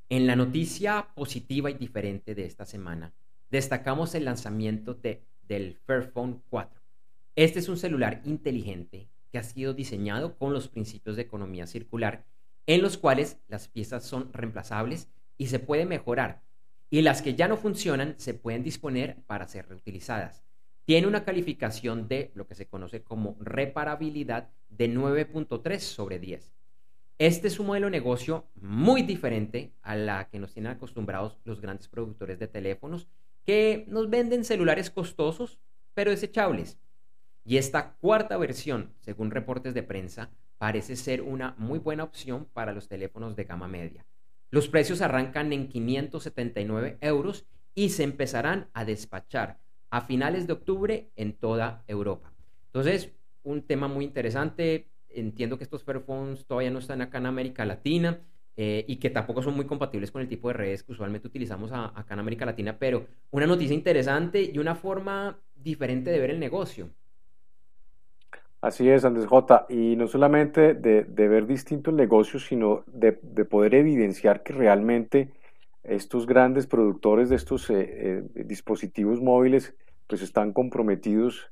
En 0.10 0.28
la 0.28 0.36
noticia 0.36 1.08
positiva 1.16 1.72
y 1.72 1.74
diferente 1.74 2.36
de 2.36 2.46
esta 2.46 2.66
semana, 2.66 3.14
destacamos 3.50 4.14
el 4.16 4.26
lanzamiento 4.26 4.94
de, 4.94 5.26
del 5.42 5.76
Fairphone 5.86 6.42
4, 6.50 6.84
este 7.36 7.58
es 7.58 7.68
un 7.68 7.78
celular 7.78 8.22
inteligente 8.26 9.10
que 9.32 9.40
ha 9.40 9.44
sido 9.44 9.74
diseñado 9.74 10.38
con 10.38 10.54
los 10.54 10.68
principios 10.68 11.16
de 11.16 11.24
economía 11.24 11.66
circular, 11.66 12.26
en 12.68 12.84
los 12.84 12.96
cuales 12.96 13.42
las 13.48 13.68
piezas 13.68 14.04
son 14.04 14.32
reemplazables 14.34 15.10
y 15.38 15.48
se 15.48 15.60
puede 15.60 15.86
mejorar, 15.86 16.42
y 16.90 17.02
las 17.02 17.22
que 17.22 17.36
ya 17.36 17.48
no 17.48 17.58
funcionan 17.58 18.16
se 18.18 18.34
pueden 18.34 18.64
disponer 18.64 19.18
para 19.26 19.48
ser 19.48 19.68
reutilizadas. 19.68 20.44
Tiene 20.86 21.08
una 21.08 21.24
calificación 21.24 22.08
de 22.08 22.32
lo 22.36 22.46
que 22.46 22.56
se 22.56 22.68
conoce 22.68 23.04
como 23.04 23.38
reparabilidad 23.40 24.50
de 24.70 24.94
9.3 24.94 25.80
sobre 25.80 26.20
10. 26.20 26.52
Este 27.20 27.48
es 27.48 27.60
un 27.60 27.68
modelo 27.68 27.88
de 27.88 27.92
negocio 27.92 28.48
muy 28.60 29.02
diferente 29.02 29.72
a 29.82 29.96
la 29.96 30.28
que 30.30 30.40
nos 30.40 30.54
tienen 30.54 30.74
acostumbrados 30.74 31.38
los 31.46 31.62
grandes 31.62 31.88
productores 31.88 32.40
de 32.40 32.48
teléfonos 32.48 33.08
que 33.46 33.86
nos 33.88 34.10
venden 34.10 34.44
celulares 34.44 34.90
costosos 34.90 35.60
pero 35.94 36.12
desechables 36.12 36.78
y 37.46 37.58
esta 37.58 37.94
cuarta 38.00 38.38
versión, 38.38 38.94
según 39.02 39.32
reportes 39.32 39.74
de 39.74 39.84
prensa, 39.84 40.30
parece 40.58 40.96
ser 40.96 41.22
una 41.22 41.56
muy 41.58 41.78
buena 41.78 42.04
opción 42.04 42.48
para 42.54 42.72
los 42.72 42.88
teléfonos 42.88 43.36
de 43.36 43.44
gama 43.44 43.68
media. 43.68 44.06
Los 44.54 44.68
precios 44.68 45.02
arrancan 45.02 45.52
en 45.52 45.68
579 45.68 47.00
euros 47.02 47.48
y 47.74 47.90
se 47.90 48.04
empezarán 48.04 48.68
a 48.76 48.86
despachar 48.86 49.58
a 49.90 50.02
finales 50.02 50.46
de 50.46 50.54
octubre 50.54 51.10
en 51.16 51.34
toda 51.34 51.84
Europa. 51.88 52.32
Entonces, 52.68 53.10
un 53.42 53.64
tema 53.64 53.88
muy 53.88 54.06
interesante. 54.06 54.92
Entiendo 55.10 55.58
que 55.58 55.64
estos 55.64 55.84
Fairphones 55.84 56.46
todavía 56.46 56.70
no 56.70 56.78
están 56.78 57.02
acá 57.02 57.18
en 57.18 57.26
América 57.26 57.66
Latina 57.66 58.22
eh, 58.56 58.86
y 58.88 58.98
que 58.98 59.10
tampoco 59.10 59.42
son 59.42 59.56
muy 59.56 59.66
compatibles 59.66 60.12
con 60.12 60.22
el 60.22 60.30
tipo 60.30 60.50
de 60.50 60.54
redes 60.54 60.84
que 60.84 60.92
usualmente 60.92 61.28
utilizamos 61.28 61.72
acá 61.72 62.14
en 62.14 62.20
América 62.20 62.46
Latina, 62.46 62.78
pero 62.78 63.08
una 63.32 63.48
noticia 63.48 63.74
interesante 63.74 64.52
y 64.54 64.60
una 64.60 64.76
forma 64.76 65.40
diferente 65.56 66.12
de 66.12 66.20
ver 66.20 66.30
el 66.30 66.40
negocio. 66.40 66.92
Así 68.64 68.90
es, 68.90 69.04
Andrés 69.04 69.26
J. 69.28 69.66
Y 69.68 69.98
no 69.98 70.08
solamente 70.08 70.74
de, 70.74 71.04
ver 71.04 71.48
distintos 71.48 71.94
negocios, 71.94 72.46
sino 72.46 72.86
de, 72.88 73.12
poder 73.12 73.76
evidenciar 73.76 74.42
que 74.42 74.54
realmente 74.54 75.34
estos 75.84 76.26
grandes 76.26 76.66
productores 76.66 77.28
de 77.28 77.36
estos 77.36 77.70
eh, 77.70 77.76
eh, 77.76 78.24
dispositivos 78.46 79.20
móviles 79.20 79.76
pues 80.08 80.22
están 80.22 80.54
comprometidos 80.54 81.52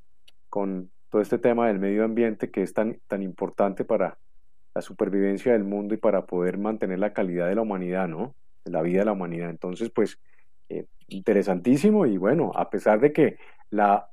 con 0.50 0.90
todo 1.10 1.22
este 1.22 1.38
tema 1.38 1.68
del 1.68 1.80
medio 1.80 2.06
ambiente 2.06 2.50
que 2.50 2.62
es 2.62 2.74
tan, 2.74 3.02
tan 3.10 3.24
importante 3.24 3.84
para 3.84 4.18
la 4.74 4.82
supervivencia 4.82 5.52
del 5.52 5.66
mundo 5.66 5.94
y 5.94 5.98
para 5.98 6.26
poder 6.26 6.58
mantener 6.58 7.00
la 7.00 7.12
calidad 7.12 7.50
de 7.50 7.56
la 7.56 7.62
humanidad, 7.64 8.08
¿no? 8.08 8.36
La 8.64 8.82
vida 8.82 9.00
de 9.00 9.06
la 9.08 9.12
humanidad. 9.12 9.50
Entonces, 9.50 9.90
pues, 9.90 10.18
eh, 10.70 10.86
interesantísimo 11.10 12.06
y 12.06 12.18
bueno, 12.18 12.54
a 12.56 12.70
pesar 12.70 13.02
de 13.02 13.12
que 13.12 13.38
la 13.70 14.11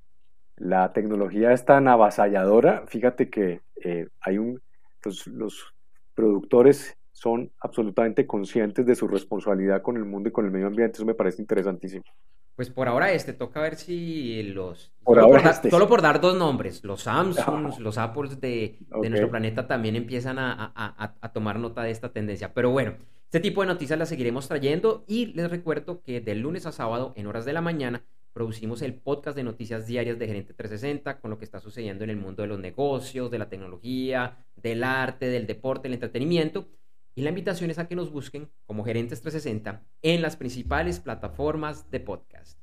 la 0.58 0.92
tecnología 0.92 1.52
es 1.52 1.64
tan 1.64 1.88
avasalladora, 1.88 2.84
fíjate 2.86 3.30
que 3.30 3.62
eh, 3.82 4.08
hay 4.20 4.38
un, 4.38 4.60
los, 5.26 5.74
productores 6.14 6.96
son 7.12 7.50
absolutamente 7.60 8.26
conscientes 8.26 8.84
de 8.86 8.94
su 8.94 9.06
responsabilidad 9.08 9.82
con 9.82 9.96
el 9.96 10.04
mundo 10.04 10.28
y 10.28 10.32
con 10.32 10.44
el 10.44 10.50
medio 10.50 10.66
ambiente, 10.66 10.96
eso 10.96 11.06
me 11.06 11.14
parece 11.14 11.42
interesantísimo. 11.42 12.04
Pues 12.56 12.70
por 12.70 12.88
ahora 12.88 13.12
este, 13.12 13.32
toca 13.32 13.60
ver 13.60 13.76
si 13.76 14.42
los... 14.42 14.92
solo, 15.04 15.28
por 15.28 15.38
este. 15.46 15.70
solo, 15.70 15.88
por 15.88 16.02
dar 16.02 16.20
dos 16.20 16.36
nombres, 16.36 16.82
los 16.82 17.02
Samsung, 17.02 17.78
los 17.78 17.98
Apples 17.98 18.40
de, 18.40 18.78
nuestro 18.90 19.30
planeta 19.30 19.68
también 19.68 19.94
empiezan 19.94 20.40
a, 20.40 20.72
a, 20.74 21.32
tomar 21.32 21.60
nota 21.60 21.82
de 21.82 21.92
esta 21.92 22.12
tendencia. 22.12 22.52
Pero 22.52 22.70
bueno, 22.70 22.94
este 23.26 23.38
tipo 23.38 23.60
de 23.60 23.68
noticias 23.68 23.96
las 23.96 24.08
seguiremos 24.08 24.48
trayendo 24.48 25.04
y 25.06 25.26
les 25.26 25.48
recuerdo 25.50 26.02
que 26.02 26.20
de 26.20 26.34
lunes 26.34 26.66
a 26.66 26.72
sábado 26.72 27.12
en 27.14 27.28
horas 27.28 27.44
de 27.44 27.52
la 27.52 27.60
mañana 27.60 28.02
producimos 28.32 28.82
el 28.82 28.94
podcast 28.94 29.36
de 29.36 29.42
noticias 29.42 29.86
diarias 29.86 30.18
de 30.18 30.26
Gerente 30.26 30.54
360 30.54 31.20
con 31.20 31.30
lo 31.30 31.38
que 31.38 31.44
está 31.44 31.60
sucediendo 31.60 32.04
en 32.04 32.10
el 32.10 32.16
mundo 32.16 32.42
de 32.42 32.48
los 32.48 32.58
negocios, 32.58 33.30
de 33.30 33.38
la 33.38 33.48
tecnología, 33.48 34.44
del 34.56 34.84
arte, 34.84 35.28
del 35.28 35.46
deporte, 35.46 35.84
del 35.84 35.94
entretenimiento. 35.94 36.68
Y 37.14 37.22
la 37.22 37.30
invitación 37.30 37.70
es 37.70 37.78
a 37.78 37.88
que 37.88 37.96
nos 37.96 38.12
busquen 38.12 38.48
como 38.64 38.84
Gerentes 38.84 39.20
360 39.20 39.82
en 40.02 40.22
las 40.22 40.36
principales 40.36 41.00
plataformas 41.00 41.90
de 41.90 42.00
podcast. 42.00 42.60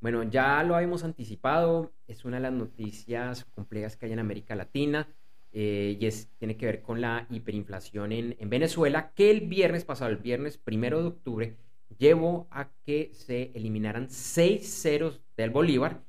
Bueno, 0.00 0.22
ya 0.22 0.62
lo 0.62 0.76
habíamos 0.76 1.04
anticipado, 1.04 1.92
es 2.06 2.24
una 2.24 2.36
de 2.36 2.42
las 2.42 2.52
noticias 2.52 3.44
complejas 3.46 3.96
que 3.96 4.06
hay 4.06 4.12
en 4.12 4.20
América 4.20 4.54
Latina. 4.54 5.08
Eh, 5.52 5.96
y 5.98 6.06
es, 6.06 6.28
tiene 6.38 6.56
que 6.56 6.66
ver 6.66 6.82
con 6.82 7.00
la 7.00 7.26
hiperinflación 7.30 8.12
en, 8.12 8.36
en, 8.38 8.50
Venezuela, 8.50 9.12
que 9.14 9.30
el 9.30 9.42
viernes 9.48 9.84
pasado, 9.84 10.10
el 10.10 10.18
viernes 10.18 10.58
primero 10.58 11.00
de 11.00 11.08
octubre, 11.08 11.56
llevó 11.96 12.46
a 12.50 12.70
que 12.84 13.10
se 13.14 13.50
eliminaran 13.54 14.10
seis 14.10 14.68
ceros 14.82 15.22
del 15.36 15.50
Bolívar, 15.50 16.02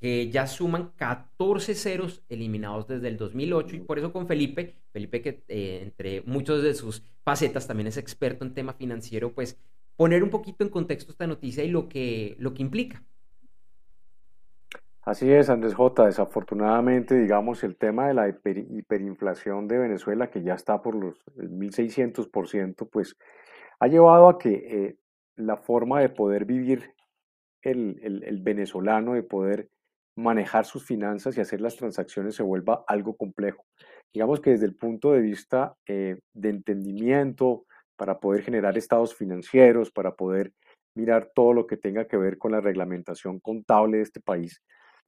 que 0.00 0.30
ya 0.30 0.46
suman 0.46 0.92
14 0.96 1.74
ceros 1.74 2.22
eliminados 2.28 2.86
desde 2.86 3.08
el 3.08 3.16
2008, 3.16 3.76
y 3.76 3.80
por 3.80 3.98
eso 3.98 4.12
con 4.12 4.28
Felipe, 4.28 4.76
Felipe 4.92 5.22
que 5.22 5.42
eh, 5.48 5.80
entre 5.82 6.22
muchos 6.22 6.62
de 6.62 6.74
sus 6.74 7.02
facetas 7.24 7.66
también 7.66 7.88
es 7.88 7.96
experto 7.96 8.44
en 8.44 8.54
tema 8.54 8.74
financiero, 8.74 9.32
pues 9.32 9.58
poner 9.96 10.22
un 10.22 10.30
poquito 10.30 10.62
en 10.62 10.70
contexto 10.70 11.10
esta 11.10 11.26
noticia 11.26 11.64
y 11.64 11.68
lo 11.68 11.88
que, 11.88 12.36
lo 12.38 12.54
que 12.54 12.62
implica. 12.62 13.04
Así 15.08 15.32
es, 15.32 15.48
Andrés 15.48 15.74
J. 15.74 16.04
Desafortunadamente, 16.04 17.14
digamos, 17.14 17.64
el 17.64 17.78
tema 17.78 18.08
de 18.08 18.12
la 18.12 18.28
hiperinflación 18.28 19.66
de 19.66 19.78
Venezuela, 19.78 20.28
que 20.28 20.42
ya 20.42 20.52
está 20.52 20.82
por 20.82 20.94
los 20.94 21.24
1.600%, 21.34 22.86
pues 22.90 23.16
ha 23.80 23.86
llevado 23.86 24.28
a 24.28 24.36
que 24.36 24.50
eh, 24.50 24.98
la 25.34 25.56
forma 25.56 26.02
de 26.02 26.10
poder 26.10 26.44
vivir 26.44 26.92
el, 27.62 28.40
venezolano, 28.42 29.14
de 29.14 29.22
poder 29.22 29.70
manejar 30.14 30.66
sus 30.66 30.84
finanzas 30.84 31.38
y 31.38 31.40
hacer 31.40 31.62
las 31.62 31.76
transacciones 31.76 32.34
se 32.34 32.42
vuelva 32.42 32.84
algo 32.86 33.16
complejo. 33.16 33.64
Digamos 34.12 34.42
que 34.42 34.50
desde 34.50 34.66
el 34.66 34.76
punto 34.76 35.12
de 35.12 35.22
vista 35.22 35.74
eh, 35.86 36.18
de 36.34 36.50
entendimiento, 36.50 37.64
para 37.96 38.20
poder 38.20 38.42
generar 38.42 38.76
estados 38.76 39.14
financieros, 39.14 39.90
para 39.90 40.14
poder 40.14 40.52
mirar 40.94 41.30
todo 41.34 41.54
lo 41.54 41.66
que 41.66 41.78
tenga 41.78 42.06
que 42.06 42.18
ver 42.18 42.36
con 42.36 42.52
la 42.52 42.60
reglamentación 42.60 43.40
contable 43.40 43.96
de 43.96 44.02
este 44.02 44.20
país, 44.20 44.62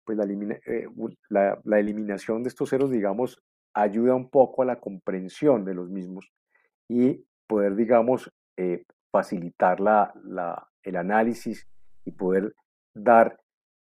pues 0.04 0.18
eh, 0.66 0.86
la, 1.28 1.78
eliminación 1.78 2.42
de 2.42 2.48
estos 2.48 2.70
ceros, 2.70 2.90
digamos, 2.90 3.40
ayuda 3.74 4.14
un 4.14 4.28
poco 4.28 4.62
a 4.62 4.66
la 4.66 4.80
comprensión 4.80 5.64
de 5.64 5.74
los 5.74 5.90
mismos 5.90 6.32
y 6.88 7.24
poder, 7.46 7.76
digamos, 7.76 8.30
eh, 8.56 8.84
facilitar 9.10 9.80
la, 9.80 10.12
el 10.82 10.96
análisis 10.96 11.66
y 12.04 12.12
poder 12.12 12.54
dar 12.94 13.40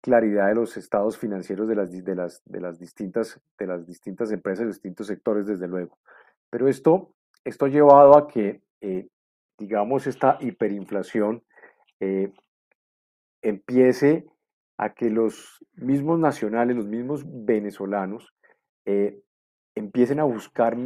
claridad 0.01 0.47
de 0.47 0.55
los 0.55 0.77
estados 0.77 1.17
financieros 1.17 1.67
de 1.67 1.75
las, 1.75 1.91
de 1.91 2.15
las, 2.15 2.41
de 2.45 2.61
las, 2.61 2.79
distintas, 2.79 3.39
de 3.57 3.67
las 3.67 3.85
distintas 3.85 4.31
empresas 4.31 4.63
y 4.63 4.67
distintos 4.67 5.07
sectores, 5.07 5.45
desde 5.45 5.67
luego. 5.67 5.97
Pero 6.49 6.67
esto, 6.67 7.13
esto 7.43 7.65
ha 7.65 7.69
llevado 7.69 8.17
a 8.17 8.27
que, 8.27 8.61
eh, 8.81 9.07
digamos, 9.57 10.07
esta 10.07 10.37
hiperinflación 10.39 11.43
eh, 11.99 12.31
empiece 13.41 14.25
a 14.77 14.93
que 14.93 15.09
los 15.09 15.65
mismos 15.73 16.19
nacionales, 16.19 16.75
los 16.75 16.85
mismos 16.85 17.23
venezolanos, 17.25 18.33
eh, 18.85 19.21
empiecen 19.75 20.19
a 20.19 20.23
buscar 20.23 20.77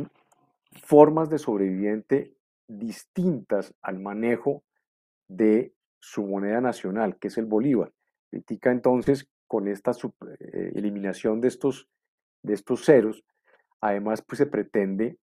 formas 0.83 1.29
de 1.29 1.37
sobreviviente 1.37 2.33
distintas 2.67 3.73
al 3.81 3.99
manejo 3.99 4.63
de 5.27 5.73
su 5.99 6.25
moneda 6.25 6.61
nacional, 6.61 7.17
que 7.17 7.27
es 7.27 7.37
el 7.37 7.45
bolívar. 7.45 7.91
Critica 8.29 8.71
entonces 8.71 9.29
con 9.47 9.67
esta 9.67 9.91
eh, 9.91 10.71
eliminación 10.75 11.41
de 11.41 11.49
estos, 11.49 11.89
de 12.41 12.53
estos 12.53 12.85
ceros, 12.85 13.23
además 13.81 14.21
pues 14.21 14.37
se 14.37 14.45
pretende 14.45 15.17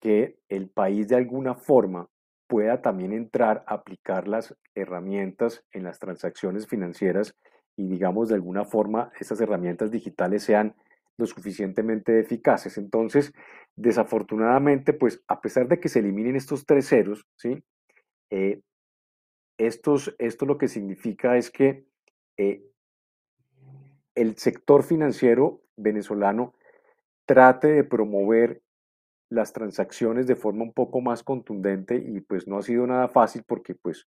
que 0.00 0.38
el 0.48 0.68
país 0.68 1.08
de 1.08 1.16
alguna 1.16 1.54
forma 1.54 2.08
pueda 2.46 2.82
también 2.82 3.12
entrar 3.12 3.64
a 3.66 3.74
aplicar 3.74 4.28
las 4.28 4.54
herramientas 4.74 5.64
en 5.72 5.84
las 5.84 5.98
transacciones 5.98 6.66
financieras 6.66 7.34
y 7.76 7.88
digamos 7.88 8.28
de 8.28 8.34
alguna 8.34 8.64
forma 8.64 9.12
estas 9.18 9.40
herramientas 9.40 9.90
digitales 9.90 10.42
sean 10.42 10.74
lo 11.16 11.26
suficientemente 11.26 12.20
eficaces. 12.20 12.78
Entonces, 12.78 13.32
desafortunadamente, 13.76 14.92
pues 14.92 15.22
a 15.28 15.40
pesar 15.40 15.68
de 15.68 15.80
que 15.80 15.88
se 15.88 16.00
eliminen 16.00 16.36
estos 16.36 16.66
tres 16.66 16.88
ceros, 16.88 17.26
¿sí? 17.36 17.62
Eh, 18.30 18.60
estos, 19.58 20.14
esto 20.18 20.46
lo 20.46 20.58
que 20.58 20.68
significa 20.68 21.36
es 21.36 21.50
que 21.50 21.84
eh, 22.36 22.64
el 24.14 24.36
sector 24.36 24.82
financiero 24.82 25.62
venezolano 25.76 26.54
trate 27.26 27.68
de 27.68 27.84
promover 27.84 28.62
las 29.30 29.52
transacciones 29.52 30.26
de 30.26 30.36
forma 30.36 30.64
un 30.64 30.72
poco 30.72 31.00
más 31.00 31.22
contundente 31.22 31.96
y 31.96 32.20
pues 32.20 32.46
no 32.46 32.58
ha 32.58 32.62
sido 32.62 32.86
nada 32.86 33.08
fácil 33.08 33.44
porque 33.46 33.74
pues 33.74 34.06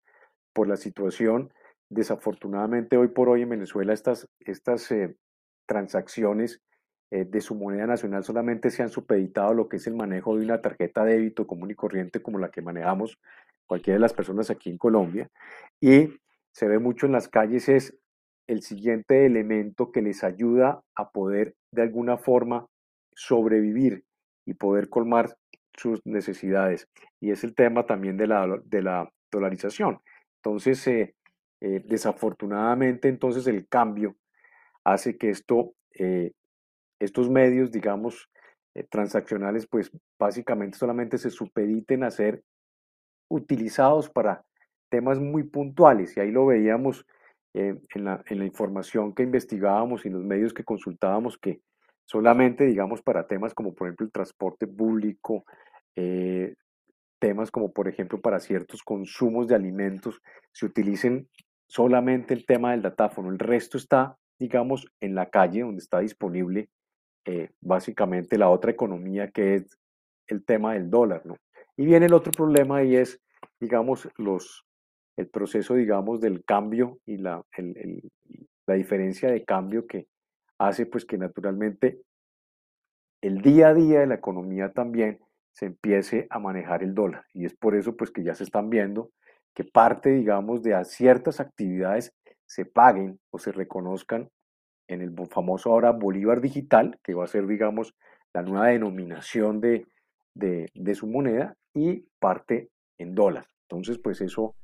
por 0.54 0.68
la 0.68 0.78
situación 0.78 1.52
desafortunadamente 1.90 2.98
hoy 2.98 3.10
por 3.10 3.30
hoy 3.30 3.44
en 3.44 3.50
Venezuela 3.50 3.94
estas, 3.94 4.28
estas 4.40 4.92
eh, 4.92 5.16
transacciones 5.66 6.62
eh, 7.12 7.26
de 7.26 7.42
su 7.42 7.56
moneda 7.56 7.86
nacional 7.86 8.24
solamente 8.24 8.72
se 8.72 8.84
han 8.84 8.90
supeditado 8.90 9.50
a 9.50 9.54
lo 9.54 9.70
que 9.70 9.78
es 9.78 9.88
el 9.88 9.96
manejo 9.96 10.36
de 10.36 10.46
una 10.46 10.62
tarjeta 10.62 11.04
de 11.04 11.14
débito 11.14 11.46
común 11.46 11.72
y 11.72 11.76
corriente 11.76 12.22
como 12.22 12.40
la 12.40 12.50
que 12.50 12.62
manejamos 12.62 13.20
cualquiera 13.68 13.96
de 13.96 14.02
las 14.02 14.14
personas 14.14 14.50
aquí 14.50 14.70
en 14.70 14.78
Colombia 14.78 15.30
y 15.80 16.10
se 16.52 16.68
ve 16.68 16.80
mucho 16.80 17.06
en 17.06 17.12
las 17.12 17.28
calles 17.28 17.70
es 17.70 17.98
el 18.48 18.62
siguiente 18.62 19.26
elemento 19.26 19.92
que 19.92 20.02
les 20.02 20.24
ayuda 20.24 20.82
a 20.96 21.10
poder 21.10 21.56
de 21.72 21.82
alguna 21.82 22.18
forma 22.18 22.68
sobrevivir 23.14 24.04
y 24.46 24.54
poder 24.54 24.90
colmar 24.90 25.36
sus 25.76 26.00
necesidades. 26.06 26.88
Y 27.20 27.32
es 27.32 27.44
el 27.44 27.56
tema 27.56 27.86
también 27.86 28.18
de 28.18 28.28
la, 28.28 28.62
de 28.64 28.82
la 28.82 29.12
dolarización. 29.32 30.00
Entonces, 30.38 30.86
eh, 30.88 31.15
eh, 31.62 31.82
desafortunadamente, 31.86 33.08
entonces 33.08 33.48
el 33.48 33.68
cambio 33.68 34.16
hace 34.84 35.18
que 35.18 35.30
esto, 35.30 35.74
eh, 35.94 36.32
estos 37.00 37.30
medios, 37.30 37.72
digamos, 37.72 38.30
transaccionales, 38.90 39.68
pues 39.68 39.90
básicamente 40.20 40.78
solamente 40.78 41.18
se 41.18 41.30
supediten 41.30 42.04
a 42.04 42.12
ser 42.12 42.44
utilizados 43.30 44.10
para 44.10 44.44
temas 44.90 45.20
muy 45.20 45.44
puntuales. 45.44 46.16
Y 46.16 46.20
ahí 46.20 46.32
lo 46.32 46.46
veíamos 46.46 47.06
en, 47.54 47.82
la, 48.04 48.22
en, 48.28 48.40
la, 48.40 48.46
información 48.46 49.14
que 49.14 49.24
investigábamos 49.24 50.06
y 50.06 50.10
los 50.10 50.24
medios 50.24 50.54
que 50.54 50.66
consultábamos 50.66 51.38
que 51.38 51.62
solamente, 52.06 52.66
digamos, 52.66 53.02
para 53.02 53.28
temas 53.28 53.54
como 53.54 53.74
por 53.74 53.88
ejemplo 53.88 54.06
el 54.06 54.12
transporte 54.12 54.68
público, 54.68 55.46
eh, 55.96 56.56
temas 57.20 57.52
como 57.52 57.72
por 57.72 57.88
ejemplo 57.88 58.20
para 58.20 58.40
ciertos 58.40 58.84
consumos 58.84 59.48
de 59.48 59.56
alimentos, 59.56 60.22
se 60.52 60.66
utilicen 60.66 61.30
solamente 61.68 62.34
el 62.34 62.46
tema 62.46 62.72
del 62.72 62.82
datáfono. 62.82 63.30
El 63.30 63.40
resto 63.40 63.78
está, 63.78 64.18
digamos, 64.40 64.88
en 65.00 65.16
la 65.16 65.30
calle 65.30 65.62
donde 65.62 65.80
está 65.80 66.00
disponible 66.00 66.70
eh, 67.26 67.50
básicamente 67.62 68.38
la 68.38 68.50
otra 68.50 68.72
economía 68.72 69.32
que 69.32 69.56
es 69.56 69.78
el 70.28 70.44
tema 70.44 70.74
del 70.74 70.90
dólar, 70.90 71.26
¿no? 71.26 71.38
Y 71.78 71.86
viene 71.86 72.06
el 72.06 72.14
otro 72.14 72.32
problema 72.32 72.84
y 72.84 72.96
es, 72.96 73.20
digamos, 73.60 74.08
los, 74.18 74.66
el 75.18 75.28
proceso, 75.28 75.74
digamos, 75.74 76.22
del 76.22 76.44
cambio 76.46 77.00
y 77.06 77.18
la, 77.18 77.44
la 78.66 78.76
diferencia 78.76 79.30
de 79.30 79.44
cambio 79.44 79.86
que 79.86 80.08
hace 80.58 80.86
pues 80.86 81.06
que 81.06 81.18
naturalmente 81.18 82.00
el 83.22 83.42
día 83.42 83.70
a 83.70 83.74
día 83.74 84.00
de 84.02 84.08
la 84.08 84.16
economía 84.16 84.72
también 84.72 85.20
se 85.52 85.66
empiece 85.68 86.28
a 86.30 86.40
manejar 86.40 86.84
el 86.84 86.94
dólar. 86.94 87.26
Y 87.34 87.46
es 87.46 87.56
por 87.56 87.76
eso 87.76 87.96
pues 87.96 88.12
que 88.12 88.24
ya 88.24 88.36
se 88.36 88.44
están 88.44 88.70
viendo 88.70 89.12
que 89.56 89.64
parte, 89.64 90.12
digamos, 90.12 90.62
de 90.62 90.80
ciertas 90.86 91.40
actividades 91.40 92.14
se 92.46 92.66
paguen 92.66 93.20
o 93.32 93.40
se 93.40 93.52
reconozcan 93.52 94.30
en 94.88 95.02
el 95.02 95.16
famoso 95.28 95.72
ahora 95.72 95.92
Bolívar 95.92 96.42
Digital, 96.42 97.00
que 97.02 97.16
va 97.16 97.24
a 97.24 97.28
ser, 97.28 97.48
digamos, 97.48 97.96
la 98.34 98.44
nueva 98.44 98.68
denominación 98.68 99.60
de, 99.62 99.88
de 100.36 100.96
su 100.96 101.08
moneda, 101.08 101.56
y 101.74 102.06
parte 102.20 102.70
en 102.98 103.16
dólar. 103.16 103.48
Entonces, 103.64 103.98
pues 103.98 104.22
eso 104.22 104.56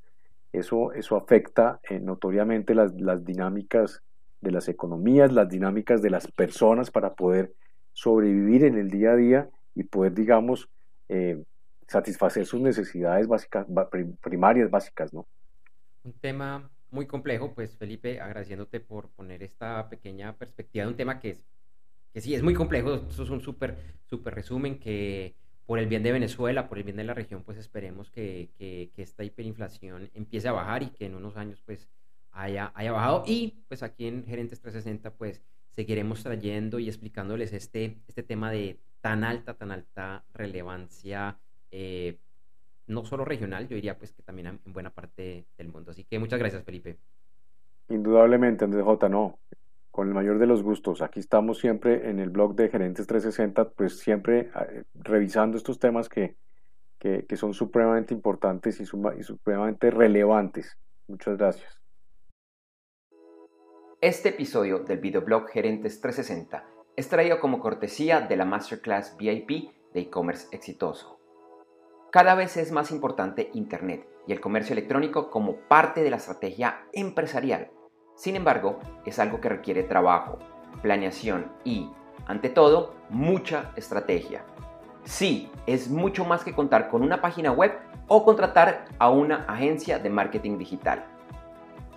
eso, 0.54 0.92
eso 0.94 1.16
afecta 1.16 1.80
eh, 1.90 2.00
notoriamente 2.00 2.76
las, 2.76 2.94
las 3.00 3.24
dinámicas 3.24 4.02
de 4.42 4.52
las 4.52 4.68
economías, 4.68 5.32
las 5.32 5.50
dinámicas 5.50 6.02
de 6.02 6.10
las 6.10 6.28
personas 6.28 6.92
para 6.92 7.14
poder 7.14 7.54
sobrevivir 7.94 8.66
en 8.66 8.78
el 8.78 8.90
día 8.90 9.12
a 9.12 9.16
día 9.16 9.50
y 9.76 9.84
poder, 9.84 10.14
digamos, 10.14 10.70
eh, 11.10 11.42
satisfacer 11.92 12.46
sus 12.46 12.62
necesidades 12.62 13.28
básicas, 13.28 13.68
primarias 14.22 14.72
básicas, 14.72 15.14
¿no? 15.14 15.28
Un 16.04 16.14
tema 16.14 16.70
muy 16.90 17.06
complejo, 17.06 17.54
pues 17.54 17.78
Felipe, 17.78 18.22
agradeciéndote 18.22 18.80
por 18.80 19.10
poner 19.10 19.44
esta 19.44 19.90
pequeña 19.90 20.38
perspectiva 20.38 20.86
de 20.86 20.92
un 20.92 20.98
tema 20.98 21.20
que 21.20 21.32
es, 21.32 21.44
que 22.14 22.22
sí 22.22 22.34
es 22.34 22.44
muy 22.44 22.54
complejo, 22.54 22.94
esto 23.10 23.24
es 23.24 23.30
un 23.30 23.42
súper, 23.42 23.78
súper 24.06 24.36
resumen 24.36 24.80
que 24.80 25.36
por 25.66 25.80
el 25.80 25.88
bien 25.88 26.02
de 26.04 26.14
Venezuela, 26.14 26.70
por 26.70 26.78
el 26.78 26.86
bien 26.86 26.96
de 26.96 27.04
la 27.04 27.14
región, 27.14 27.44
pues 27.44 27.58
esperemos 27.58 28.10
que, 28.10 28.50
que, 28.58 28.90
esta 28.98 29.24
hiperinflación 29.24 30.10
empiece 30.14 30.48
a 30.48 30.54
bajar 30.54 30.84
y 30.84 30.88
que 30.88 31.06
en 31.06 31.16
unos 31.16 31.36
años 31.38 31.62
pues 31.66 31.90
haya, 32.32 32.72
haya 32.74 32.92
bajado. 32.92 33.24
Y 33.26 33.64
pues 33.68 33.84
aquí 33.84 34.08
en 34.08 34.26
Gerentes 34.26 34.62
360 34.62 35.12
pues 35.12 35.42
seguiremos 35.70 36.24
trayendo 36.24 36.80
y 36.80 36.88
explicándoles 36.88 37.54
este, 37.54 37.98
este 38.08 38.24
tema 38.24 38.52
de 38.52 38.80
tan 39.02 39.24
alta, 39.24 39.54
tan 39.54 39.72
alta 39.72 40.24
relevancia, 40.34 41.38
eh, 41.72 42.18
no 42.88 43.06
solo 43.06 43.26
regional, 43.26 43.68
yo 43.68 43.76
diría 43.76 43.98
pues 43.98 44.12
que 44.12 44.22
también 44.22 44.60
en 44.66 44.74
buena 44.74 44.90
parte 44.90 45.46
del 45.58 45.70
mundo. 45.70 45.92
Así 45.92 46.04
que 46.04 46.20
muchas 46.20 46.40
gracias, 46.40 46.64
Felipe. 46.64 46.98
Indudablemente, 47.90 48.66
Andrés 48.66 48.84
J. 48.84 49.10
No, 49.10 49.40
con 49.92 50.08
el 50.08 50.14
mayor 50.14 50.40
de 50.40 50.48
los 50.48 50.64
gustos. 50.64 51.02
Aquí 51.02 51.20
estamos 51.20 51.60
siempre 51.60 52.10
en 52.10 52.20
el 52.20 52.30
blog 52.30 52.56
de 52.56 52.70
Gerentes 52.70 53.08
360, 53.08 53.72
pues 53.72 54.00
siempre 54.00 54.50
eh, 54.56 54.84
revisando 54.96 55.58
estos 55.58 55.80
temas 55.80 56.10
que, 56.10 56.36
que, 57.00 57.36
son 57.36 57.54
supremamente 57.54 58.14
importantes 58.14 58.80
y, 58.80 58.84
y 58.84 59.24
supremamente 59.24 59.92
relevantes. 59.92 60.78
Muchas 61.08 61.38
gracias. 61.38 61.82
Este 64.00 64.30
episodio 64.30 64.80
del 64.80 65.00
videoblog 65.00 65.48
Gerentes 65.50 66.02
360 66.02 66.66
es 66.96 67.08
traído 67.08 67.40
como 67.40 67.60
cortesía 67.60 68.22
de 68.22 68.36
la 68.36 68.46
Masterclass 68.46 69.16
VIP 69.18 69.72
de 69.94 70.02
e-commerce 70.02 70.48
exitoso. 70.52 71.21
Cada 72.12 72.36
vez 72.36 72.58
es 72.58 72.72
más 72.72 72.92
importante 72.92 73.50
Internet 73.54 74.08
y 74.28 74.34
el 74.34 74.42
comercio 74.42 74.74
electrónico 74.74 75.30
como 75.30 75.56
parte 75.56 76.04
de 76.04 76.10
la 76.10 76.18
estrategia 76.18 76.86
empresarial 76.94 77.72
sin 78.22 78.36
embargo, 78.36 78.80
es 79.04 79.18
algo 79.18 79.42
que 79.42 79.50
requiere 79.50 79.82
trabajo, 79.82 80.38
planeación 80.84 81.52
y, 81.64 81.90
ante 82.28 82.50
todo, 82.50 82.94
mucha 83.10 83.72
estrategia. 83.76 84.44
Sí, 85.04 85.50
es 85.66 85.90
mucho 85.90 86.24
más 86.24 86.44
que 86.44 86.54
contar 86.54 86.90
con 86.90 87.02
una 87.02 87.20
página 87.20 87.52
web 87.52 87.72
o 88.08 88.24
contratar 88.24 88.86
a 89.00 89.10
una 89.10 89.46
agencia 89.48 89.98
de 89.98 90.12
marketing 90.12 90.60
digital. 90.60 91.04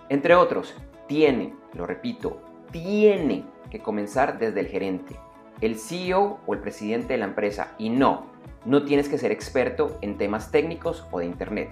Entre 0.09 0.35
otros, 0.35 0.75
tiene, 1.09 1.55
lo 1.75 1.87
repito, 1.87 2.41
tiene 2.71 3.45
que 3.71 3.81
comenzar 3.81 4.39
desde 4.39 4.61
el 4.61 4.69
gerente, 4.69 5.17
el 5.61 5.79
CEO 5.79 6.41
o 6.47 6.55
el 6.55 6.61
presidente 6.61 7.13
de 7.13 7.19
la 7.19 7.27
empresa 7.27 7.75
y 7.77 7.91
no, 7.91 8.29
no 8.65 8.85
tienes 8.85 9.09
que 9.09 9.19
ser 9.19 9.33
experto 9.33 9.99
en 10.01 10.17
temas 10.19 10.51
técnicos 10.51 11.07
o 11.11 11.19
de 11.19 11.27
Internet. 11.27 11.71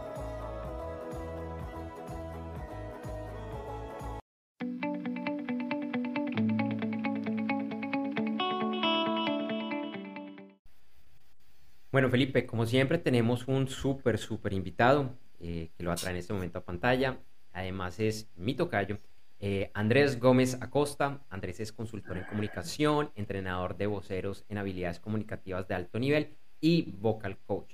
Bueno, 11.91 12.09
Felipe, 12.09 12.45
como 12.45 12.67
siempre 12.67 12.99
tenemos 12.99 13.47
un 13.47 13.67
súper, 13.67 14.19
súper 14.19 14.53
invitado 14.53 15.09
eh, 15.39 15.71
que 15.75 15.83
lo 15.83 15.91
atrae 15.91 16.11
en 16.11 16.17
este 16.17 16.33
momento 16.33 16.59
a 16.59 16.63
pantalla. 16.63 17.17
Además 17.51 17.99
es 17.99 18.29
mi 18.35 18.53
tocayo, 18.53 18.99
eh, 19.39 19.71
Andrés 19.73 20.19
Gómez 20.19 20.59
Acosta. 20.61 21.21
Andrés 21.29 21.59
es 21.59 21.71
consultor 21.71 22.17
en 22.17 22.25
comunicación, 22.25 23.09
entrenador 23.15 23.75
de 23.75 23.87
voceros 23.87 24.45
en 24.49 24.59
habilidades 24.59 24.99
comunicativas 24.99 25.67
de 25.67 25.73
alto 25.73 25.97
nivel 25.97 26.35
y 26.61 26.91
vocal 26.99 27.37
coach. 27.47 27.73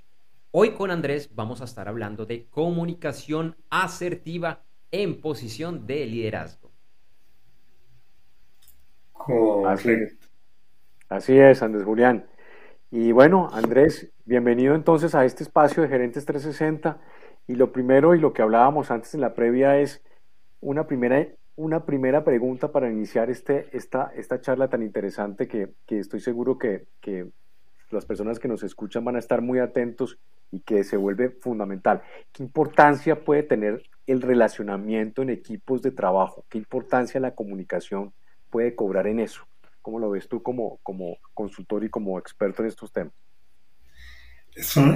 Hoy 0.52 0.72
con 0.72 0.92
Andrés 0.92 1.32
vamos 1.36 1.60
a 1.60 1.66
estar 1.66 1.90
hablando 1.90 2.26
de 2.26 2.46
comunicación 2.46 3.58
asertiva 3.70 4.64
en 4.92 5.20
posición 5.20 5.86
de 5.86 6.06
liderazgo. 6.06 6.72
Correcto. 9.12 10.28
Así 11.10 11.38
es, 11.38 11.62
Andrés 11.62 11.84
Julián. 11.84 12.26
Y 12.92 13.12
bueno, 13.12 13.50
Andrés, 13.52 14.12
bienvenido 14.26 14.76
entonces 14.76 15.16
a 15.16 15.26
este 15.26 15.44
espacio 15.44 15.84
de 15.84 15.90
Gerentes 15.90 16.26
360. 16.26 17.00
Y 17.48 17.56
lo 17.56 17.72
primero 17.72 18.16
y 18.16 18.20
lo 18.20 18.34
que 18.34 18.42
hablábamos 18.42 18.92
antes 18.92 19.14
en 19.14 19.22
la 19.22 19.34
previa 19.34 19.80
es 19.80 20.04
una 20.62 20.88
primera 20.88 21.28
una 21.56 21.86
primera 21.86 22.24
pregunta 22.24 22.72
para 22.72 22.92
iniciar 22.92 23.30
este, 23.30 23.70
esta, 23.72 24.12
esta 24.16 24.42
charla 24.42 24.68
tan 24.68 24.84
interesante 24.84 25.48
que, 25.48 25.70
estoy 25.88 26.20
seguro 26.20 26.58
que, 26.58 26.88
las 27.92 28.06
personas 28.06 28.40
que 28.40 28.50
nos 28.50 28.64
escuchan 28.64 29.06
van 29.06 29.16
a 29.16 29.20
estar 29.20 29.42
muy 29.42 29.60
atentos 29.60 30.20
y 30.52 30.60
que 30.60 30.84
se 30.84 30.98
vuelve 30.98 31.30
fundamental. 31.30 32.02
¿Qué 32.34 32.44
importancia 32.44 33.24
puede 33.24 33.44
tener 33.44 33.84
el 34.06 34.22
relacionamiento 34.22 35.22
en 35.22 35.30
equipos 35.30 35.82
de 35.82 35.92
trabajo? 35.92 36.44
¿Qué 36.50 36.58
importancia 36.58 37.22
la 37.22 37.36
comunicación 37.36 38.12
puede 38.50 38.76
cobrar 38.76 39.08
en 39.08 39.20
eso? 39.20 39.46
¿Cómo 39.86 40.00
lo 40.00 40.10
ves 40.10 40.28
tú 40.28 40.42
como, 40.42 40.80
como 40.82 41.20
consultor 41.36 41.84
y 41.84 41.92
como 41.92 42.18
experto 42.18 42.64
en 42.64 42.70
estos 42.70 42.92
temas? 42.92 43.14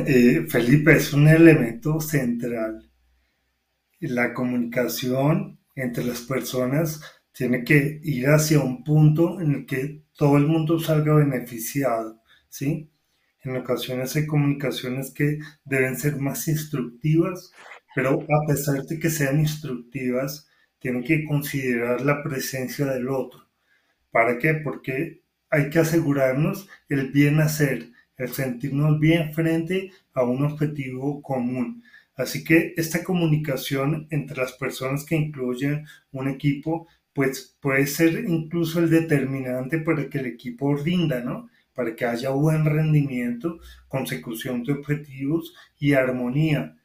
Eh, 0.07 0.47
Felipe, 0.49 0.93
es 0.93 1.13
un 1.13 1.27
elemento 1.27 2.01
central. 2.01 2.91
La 3.99 4.33
comunicación 4.33 5.59
entre 5.75 6.03
las 6.03 6.21
personas 6.21 7.03
tiene 7.31 7.63
que 7.63 8.01
ir 8.01 8.29
hacia 8.29 8.61
un 8.61 8.83
punto 8.83 9.39
en 9.39 9.51
el 9.53 9.65
que 9.67 10.05
todo 10.17 10.37
el 10.37 10.47
mundo 10.47 10.79
salga 10.79 11.13
beneficiado, 11.13 12.23
¿sí? 12.47 12.91
En 13.43 13.57
ocasiones 13.57 14.15
hay 14.15 14.25
comunicaciones 14.25 15.13
que 15.13 15.37
deben 15.65 15.97
ser 15.97 16.17
más 16.17 16.47
instructivas, 16.47 17.51
pero 17.93 18.23
a 18.23 18.47
pesar 18.47 18.81
de 18.85 18.97
que 18.97 19.11
sean 19.11 19.39
instructivas, 19.39 20.49
tienen 20.79 21.03
que 21.03 21.25
considerar 21.25 22.01
la 22.01 22.23
presencia 22.23 22.87
del 22.87 23.07
otro. 23.09 23.48
¿Para 24.11 24.37
qué? 24.37 24.55
Porque 24.55 25.21
hay 25.49 25.69
que 25.69 25.79
asegurarnos 25.79 26.67
el 26.89 27.11
bien 27.11 27.39
hacer, 27.39 27.89
el 28.17 28.29
sentirnos 28.29 28.99
bien 28.99 29.33
frente 29.33 29.91
a 30.13 30.23
un 30.23 30.43
objetivo 30.43 31.21
común. 31.21 31.83
Así 32.15 32.43
que 32.43 32.73
esta 32.75 33.03
comunicación 33.03 34.07
entre 34.09 34.37
las 34.37 34.51
personas 34.53 35.05
que 35.05 35.15
incluyen 35.15 35.85
un 36.11 36.27
equipo, 36.27 36.87
pues 37.13 37.57
puede 37.61 37.87
ser 37.87 38.25
incluso 38.27 38.79
el 38.79 38.89
determinante 38.89 39.79
para 39.79 40.09
que 40.09 40.19
el 40.19 40.25
equipo 40.25 40.75
rinda, 40.75 41.21
¿no? 41.21 41.49
Para 41.73 41.95
que 41.95 42.05
haya 42.05 42.31
buen 42.31 42.65
rendimiento, 42.65 43.59
consecución 43.87 44.63
de 44.63 44.73
objetivos 44.73 45.53
y 45.79 45.93
armonía. 45.93 46.75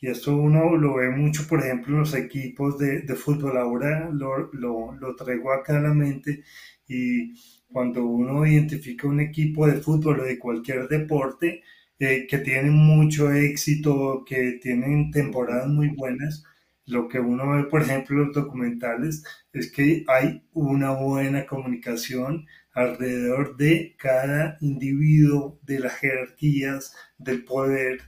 Y 0.00 0.08
esto 0.08 0.36
uno 0.36 0.76
lo 0.76 0.94
ve 0.94 1.10
mucho, 1.10 1.46
por 1.48 1.60
ejemplo, 1.60 1.94
en 1.94 2.00
los 2.00 2.14
equipos 2.14 2.78
de, 2.78 3.02
fútbol. 3.16 3.56
Ahora 3.56 4.10
lo, 4.12 4.52
lo 4.52 5.16
traigo 5.16 5.52
acá 5.52 5.78
a 5.78 5.80
la 5.80 5.94
mente 5.94 6.44
y 6.86 7.34
cuando 7.72 8.04
uno 8.06 8.46
identifica 8.46 9.08
un 9.08 9.20
equipo 9.20 9.66
de 9.66 9.80
fútbol 9.80 10.20
o 10.20 10.24
de 10.24 10.38
cualquier 10.38 10.88
deporte, 10.88 11.62
eh, 11.98 12.26
que 12.28 12.38
tienen 12.38 12.72
mucho 12.72 13.32
éxito, 13.32 14.24
que 14.26 14.58
tienen 14.62 15.10
temporadas 15.10 15.68
muy 15.68 15.88
buenas, 15.88 16.44
lo 16.86 17.08
que 17.08 17.18
uno 17.18 17.50
ve, 17.52 17.64
por 17.64 17.82
ejemplo, 17.82 18.16
en 18.16 18.26
los 18.26 18.34
documentales 18.34 19.24
es 19.52 19.72
que 19.72 20.04
hay 20.08 20.42
una 20.52 20.90
buena 20.92 21.46
comunicación 21.46 22.46
alrededor 22.72 23.56
de 23.56 23.94
cada 23.98 24.58
individuo, 24.60 25.58
de 25.62 25.78
las 25.80 25.94
jerarquías, 25.94 26.94
del 27.18 27.44
poder, 27.44 28.02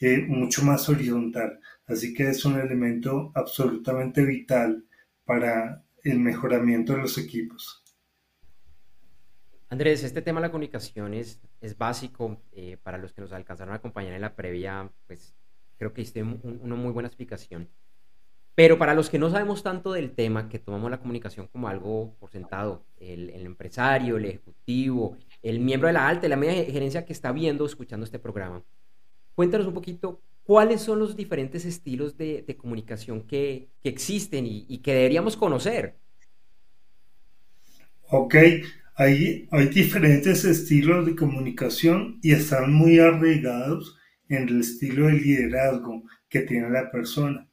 eh, 0.00 0.24
mucho 0.28 0.64
más 0.64 0.88
horizontal. 0.88 1.60
Así 1.86 2.12
que 2.14 2.28
es 2.28 2.44
un 2.44 2.58
elemento 2.60 3.32
absolutamente 3.34 4.22
vital 4.24 4.84
para 5.24 5.84
el 6.04 6.18
mejoramiento 6.20 6.94
de 6.94 7.02
los 7.02 7.18
equipos. 7.18 7.84
Andrés, 9.70 10.02
este 10.02 10.22
tema 10.22 10.40
de 10.40 10.46
la 10.46 10.50
comunicación 10.50 11.12
es, 11.12 11.40
básico 11.76 12.40
eh, 12.52 12.78
para 12.82 12.96
los 12.96 13.12
que 13.12 13.20
nos 13.20 13.32
alcanzaron 13.32 13.74
a 13.74 13.76
acompañar 13.76 14.14
en 14.14 14.22
la 14.22 14.34
previa, 14.34 14.90
pues 15.06 15.34
creo 15.76 15.92
que 15.92 16.00
hiciste 16.00 16.22
una 16.22 16.74
muy 16.74 16.90
buena 16.90 17.08
explicación. 17.08 17.68
Pero 18.54 18.78
para 18.78 18.94
los 18.94 19.10
que 19.10 19.18
no 19.18 19.30
sabemos 19.30 19.62
tanto 19.62 19.92
del 19.92 20.12
tema, 20.12 20.48
que 20.48 20.58
tomamos 20.58 20.90
la 20.90 20.98
comunicación 20.98 21.46
como 21.46 21.68
algo 21.68 22.14
por 22.18 22.30
sentado, 22.30 22.82
el, 22.98 23.30
empresario, 23.46 24.16
el 24.16 24.24
ejecutivo, 24.24 25.16
el 25.42 25.60
miembro 25.60 25.86
de 25.86 25.92
la 25.92 26.08
alta 26.08 26.26
y 26.26 26.30
la 26.30 26.36
media 26.36 26.64
gerencia 26.64 27.04
que 27.04 27.12
está 27.12 27.30
viendo, 27.30 27.66
escuchando 27.66 28.04
este 28.04 28.18
programa, 28.18 28.64
cuéntanos 29.34 29.66
un 29.66 29.74
poquito 29.74 30.20
cuáles 30.42 30.80
son 30.80 30.98
los 30.98 31.14
diferentes 31.14 31.66
estilos 31.66 32.16
de, 32.16 32.56
comunicación 32.58 33.20
que, 33.20 33.68
existen 33.84 34.46
y, 34.46 34.64
y 34.66 34.78
que 34.78 34.94
deberíamos 34.94 35.36
conocer. 35.36 35.94
Ok, 38.10 38.34
hay, 38.98 39.46
hay 39.52 39.68
diferentes 39.68 40.44
estilos 40.44 41.06
de 41.06 41.14
comunicación 41.14 42.18
y 42.20 42.32
están 42.32 42.72
muy 42.72 42.98
arraigados 42.98 43.96
en 44.28 44.48
el 44.48 44.60
estilo 44.60 45.06
de 45.06 45.12
liderazgo 45.12 46.02
que 46.28 46.40
tiene 46.40 46.68
la 46.68 46.90
persona. 46.90 47.48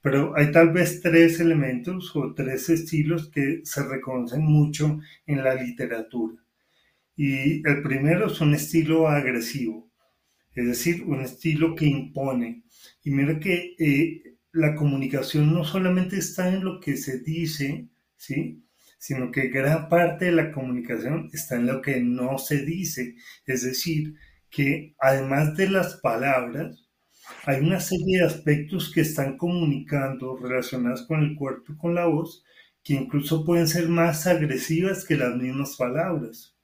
Pero 0.00 0.34
hay 0.34 0.50
tal 0.52 0.72
vez 0.72 1.02
tres 1.02 1.38
elementos 1.38 2.16
o 2.16 2.32
tres 2.32 2.70
estilos 2.70 3.28
que 3.28 3.60
se 3.64 3.86
reconocen 3.86 4.42
mucho 4.42 4.98
en 5.26 5.44
la 5.44 5.54
literatura. 5.54 6.42
Y 7.14 7.56
el 7.68 7.82
primero 7.82 8.28
es 8.28 8.40
un 8.40 8.54
estilo 8.54 9.06
agresivo, 9.06 9.90
es 10.54 10.66
decir, 10.66 11.04
un 11.04 11.20
estilo 11.20 11.74
que 11.74 11.84
impone. 11.84 12.62
Y 13.04 13.10
mira 13.10 13.38
que 13.38 13.74
eh, 13.78 14.36
la 14.52 14.74
comunicación 14.74 15.52
no 15.52 15.62
solamente 15.62 16.16
está 16.16 16.48
en 16.48 16.64
lo 16.64 16.80
que 16.80 16.96
se 16.96 17.20
dice, 17.20 17.86
¿sí? 18.16 18.65
Sino 18.98 19.30
que 19.30 19.48
gran 19.48 19.88
parte 19.88 20.26
de 20.26 20.32
la 20.32 20.52
comunicación 20.52 21.30
está 21.32 21.56
en 21.56 21.66
lo 21.66 21.82
que 21.82 22.00
no 22.00 22.38
se 22.38 22.64
dice. 22.64 23.16
Es 23.46 23.62
decir, 23.62 24.14
que 24.50 24.94
además 24.98 25.56
de 25.56 25.68
las 25.68 25.96
palabras, 25.96 26.86
hay 27.44 27.60
una 27.60 27.80
serie 27.80 28.18
de 28.18 28.26
aspectos 28.26 28.92
que 28.92 29.02
están 29.02 29.36
comunicando 29.36 30.36
relacionados 30.36 31.02
con 31.06 31.22
el 31.22 31.36
cuerpo 31.36 31.72
y 31.72 31.76
con 31.76 31.94
la 31.94 32.06
voz, 32.06 32.44
que 32.82 32.94
incluso 32.94 33.44
pueden 33.44 33.66
ser 33.68 33.88
más 33.88 34.26
agresivas 34.26 35.04
que 35.04 35.16
las 35.16 35.34
mismas 35.36 35.76
palabras. 35.76 36.56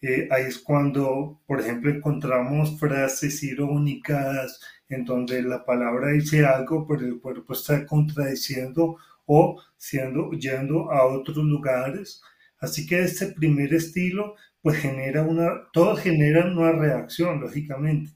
Eh, 0.00 0.28
ahí 0.30 0.44
es 0.44 0.58
cuando, 0.58 1.42
por 1.46 1.60
ejemplo, 1.60 1.90
encontramos 1.90 2.78
frases 2.78 3.42
irónicas 3.42 4.60
en 4.88 5.04
donde 5.04 5.42
la 5.42 5.64
palabra 5.64 6.12
dice 6.12 6.44
algo, 6.46 6.86
pero 6.86 7.06
el 7.06 7.20
cuerpo 7.20 7.52
está 7.54 7.86
contradiciendo 7.86 8.96
o 9.26 9.60
siendo, 9.76 10.30
yendo 10.32 10.90
a 10.90 11.06
otros 11.06 11.38
lugares. 11.38 12.22
Así 12.58 12.86
que 12.86 13.00
este 13.02 13.28
primer 13.28 13.74
estilo, 13.74 14.34
pues 14.62 14.78
genera 14.78 15.22
una, 15.22 15.68
todos 15.72 16.00
generan 16.00 16.56
una 16.56 16.72
reacción, 16.72 17.40
lógicamente. 17.40 18.12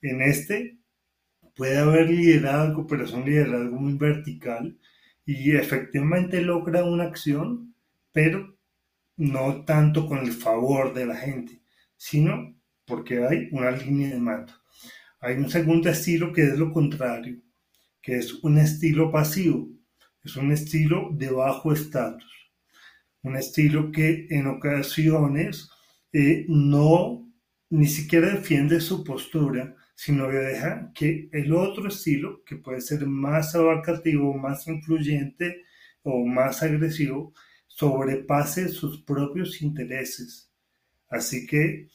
En 0.00 0.22
este 0.22 0.78
puede 1.56 1.78
haber 1.78 2.10
liderazgo, 2.10 2.86
pero 2.86 3.04
es 3.04 3.12
un 3.12 3.24
liderazgo 3.24 3.76
muy 3.76 3.94
vertical 3.94 4.78
y 5.24 5.52
efectivamente 5.56 6.40
logra 6.42 6.84
una 6.84 7.04
acción, 7.04 7.74
pero 8.12 8.56
no 9.16 9.64
tanto 9.64 10.06
con 10.06 10.18
el 10.18 10.32
favor 10.32 10.94
de 10.94 11.06
la 11.06 11.16
gente, 11.16 11.62
sino 11.96 12.56
porque 12.86 13.24
hay 13.24 13.48
una 13.52 13.70
línea 13.70 14.10
de 14.10 14.18
mando. 14.18 14.52
Hay 15.20 15.36
un 15.36 15.50
segundo 15.50 15.88
estilo 15.88 16.32
que 16.32 16.42
es 16.42 16.58
lo 16.58 16.72
contrario, 16.72 17.40
que 18.02 18.16
es 18.16 18.34
un 18.42 18.58
estilo 18.58 19.12
pasivo, 19.12 19.68
es 20.24 20.36
un 20.36 20.52
estilo 20.52 21.10
de 21.12 21.30
bajo 21.30 21.72
estatus. 21.72 22.30
un 23.22 23.36
estilo 23.36 23.92
que 23.92 24.26
en 24.30 24.48
ocasiones 24.48 25.70
eh, 26.12 26.44
no 26.48 27.32
ni 27.70 27.86
siquiera 27.86 28.34
defiende 28.34 28.80
su 28.80 29.04
postura, 29.04 29.76
sino 29.94 30.28
que 30.28 30.36
deja 30.36 30.92
que 30.94 31.28
el 31.32 31.54
otro 31.54 31.88
estilo, 31.88 32.42
que 32.44 32.56
puede 32.56 32.80
ser 32.80 33.06
más 33.06 33.54
abarcativo, 33.54 34.34
más 34.34 34.66
influyente 34.66 35.62
o 36.02 36.24
más 36.26 36.62
agresivo, 36.62 37.32
sobrepase 37.66 38.68
sus 38.68 39.02
propios 39.02 39.62
intereses. 39.62 40.50
Así 41.08 41.46
que 41.46 41.88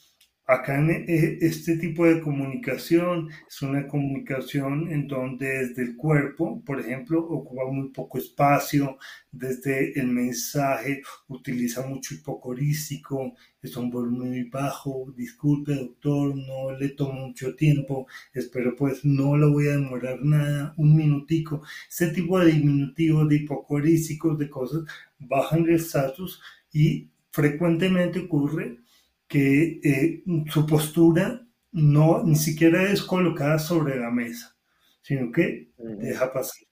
Acá 0.49 0.79
en 0.79 0.89
e, 0.89 1.37
este 1.41 1.75
tipo 1.75 2.05
de 2.05 2.21
comunicación 2.21 3.29
es 3.49 3.61
una 3.61 3.85
comunicación 3.85 4.89
en 4.89 5.05
donde 5.05 5.45
desde 5.45 5.81
el 5.83 5.97
cuerpo, 5.97 6.63
por 6.63 6.79
ejemplo, 6.79 7.19
ocupa 7.19 7.65
muy 7.69 7.89
poco 7.89 8.17
espacio, 8.17 8.97
desde 9.29 9.99
el 9.99 10.07
mensaje 10.07 11.01
utiliza 11.27 11.85
mucho 11.85 12.15
hipocorístico, 12.15 13.33
es 13.61 13.75
un 13.75 13.89
volumen 13.89 14.29
muy 14.29 14.43
bajo, 14.43 15.13
disculpe 15.17 15.75
doctor, 15.75 16.33
no 16.33 16.71
le 16.79 16.89
tomo 16.89 17.27
mucho 17.27 17.53
tiempo, 17.55 18.07
espero 18.33 18.73
pues 18.73 19.03
no 19.03 19.35
lo 19.35 19.51
voy 19.51 19.67
a 19.67 19.71
demorar 19.73 20.23
nada, 20.23 20.73
un 20.77 20.95
minutico. 20.95 21.61
Este 21.89 22.07
tipo 22.11 22.39
de 22.39 22.53
diminutivos, 22.53 23.27
de 23.27 23.35
hipocorísticos, 23.35 24.39
de 24.39 24.49
cosas, 24.49 24.83
bajan 25.19 25.65
el 25.65 25.75
estatus 25.75 26.41
y 26.71 27.09
frecuentemente 27.31 28.19
ocurre 28.19 28.86
que 29.27 29.79
eh, 29.83 30.23
su 30.49 30.65
postura 30.65 31.45
no 31.71 32.23
ni 32.23 32.35
siquiera 32.35 32.91
es 32.91 33.01
colocada 33.01 33.59
sobre 33.59 33.99
la 33.99 34.09
mesa, 34.09 34.55
sino 35.01 35.31
que 35.31 35.71
deja 35.77 36.31
pasar. 36.31 36.67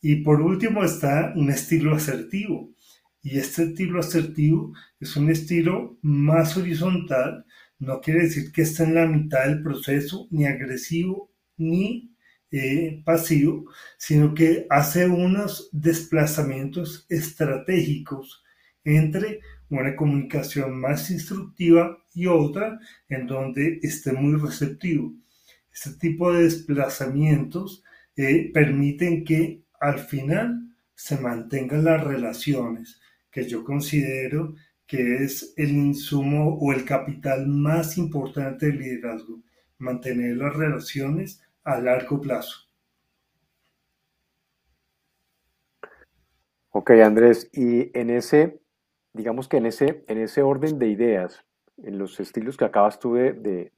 Y 0.00 0.16
por 0.16 0.40
último 0.40 0.84
está 0.84 1.32
un 1.34 1.50
estilo 1.50 1.94
asertivo. 1.94 2.70
Y 3.22 3.38
este 3.38 3.64
estilo 3.64 4.00
asertivo 4.00 4.74
es 5.00 5.16
un 5.16 5.30
estilo 5.30 5.98
más 6.02 6.58
horizontal, 6.58 7.46
no 7.78 8.00
quiere 8.00 8.24
decir 8.24 8.52
que 8.52 8.62
esté 8.62 8.84
en 8.84 8.94
la 8.94 9.06
mitad 9.06 9.46
del 9.46 9.62
proceso, 9.62 10.28
ni 10.30 10.44
agresivo, 10.46 11.32
ni 11.56 12.14
eh, 12.50 13.02
pasivo, 13.04 13.64
sino 13.98 14.34
que 14.34 14.66
hace 14.70 15.06
unos 15.08 15.70
desplazamientos 15.72 17.06
estratégicos 17.08 18.44
entre 18.84 19.40
una 19.80 19.96
comunicación 19.96 20.80
más 20.80 21.10
instructiva 21.10 21.98
y 22.14 22.26
otra 22.26 22.78
en 23.08 23.26
donde 23.26 23.80
esté 23.82 24.12
muy 24.12 24.40
receptivo. 24.40 25.12
Este 25.72 25.92
tipo 25.94 26.32
de 26.32 26.44
desplazamientos 26.44 27.82
eh, 28.16 28.50
permiten 28.52 29.24
que 29.24 29.62
al 29.80 29.98
final 29.98 30.74
se 30.94 31.18
mantengan 31.18 31.84
las 31.84 32.02
relaciones, 32.04 33.00
que 33.30 33.48
yo 33.48 33.64
considero 33.64 34.54
que 34.86 35.16
es 35.24 35.54
el 35.56 35.70
insumo 35.70 36.56
o 36.60 36.72
el 36.72 36.84
capital 36.84 37.46
más 37.46 37.98
importante 37.98 38.66
del 38.66 38.78
liderazgo, 38.78 39.40
mantener 39.78 40.36
las 40.36 40.54
relaciones 40.54 41.42
a 41.64 41.80
largo 41.80 42.20
plazo. 42.20 42.68
Ok, 46.70 46.90
Andrés, 46.90 47.48
y 47.52 47.96
en 47.98 48.10
ese 48.10 48.60
digamos 49.14 49.48
que 49.48 49.56
en 49.56 49.66
ese, 49.66 50.04
en 50.08 50.18
ese 50.18 50.42
orden 50.42 50.78
de 50.78 50.88
ideas, 50.88 51.44
en 51.82 51.98
los 51.98 52.20
estilos 52.20 52.56
que 52.56 52.64
acabas 52.64 52.98
tú 52.98 53.14
de, 53.14 53.72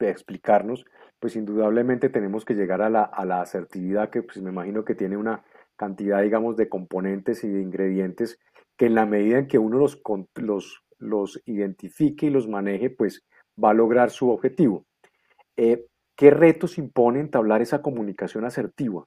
explicarnos, 0.00 0.84
pues 1.18 1.36
indudablemente 1.36 2.08
tenemos 2.08 2.44
que 2.44 2.54
llegar 2.54 2.82
a 2.82 2.90
la, 2.90 3.40
asertividad 3.40 4.10
que 4.10 4.22
pues 4.22 4.42
me 4.42 4.50
imagino 4.50 4.84
que 4.84 4.94
tiene 4.94 5.16
una 5.16 5.44
cantidad, 5.76 6.22
digamos, 6.22 6.56
de 6.56 6.68
componentes 6.68 7.42
y 7.44 7.48
de 7.48 7.62
ingredientes 7.62 8.38
que 8.76 8.86
en 8.86 8.94
la 8.94 9.06
medida 9.06 9.38
en 9.38 9.46
que 9.46 9.58
uno 9.58 9.78
los, 9.78 10.00
los, 10.34 10.82
los 10.98 11.42
identifique 11.46 12.26
y 12.26 12.30
los 12.30 12.48
maneje, 12.48 12.90
pues 12.90 13.24
va 13.62 13.70
a 13.70 13.74
lograr 13.74 14.10
su 14.10 14.30
objetivo. 14.30 14.84
Eh, 15.56 15.86
¿Qué 16.16 16.30
retos 16.30 16.76
impone 16.76 17.20
entablar 17.20 17.62
esa 17.62 17.82
comunicación 17.82 18.44
asertiva? 18.44 19.04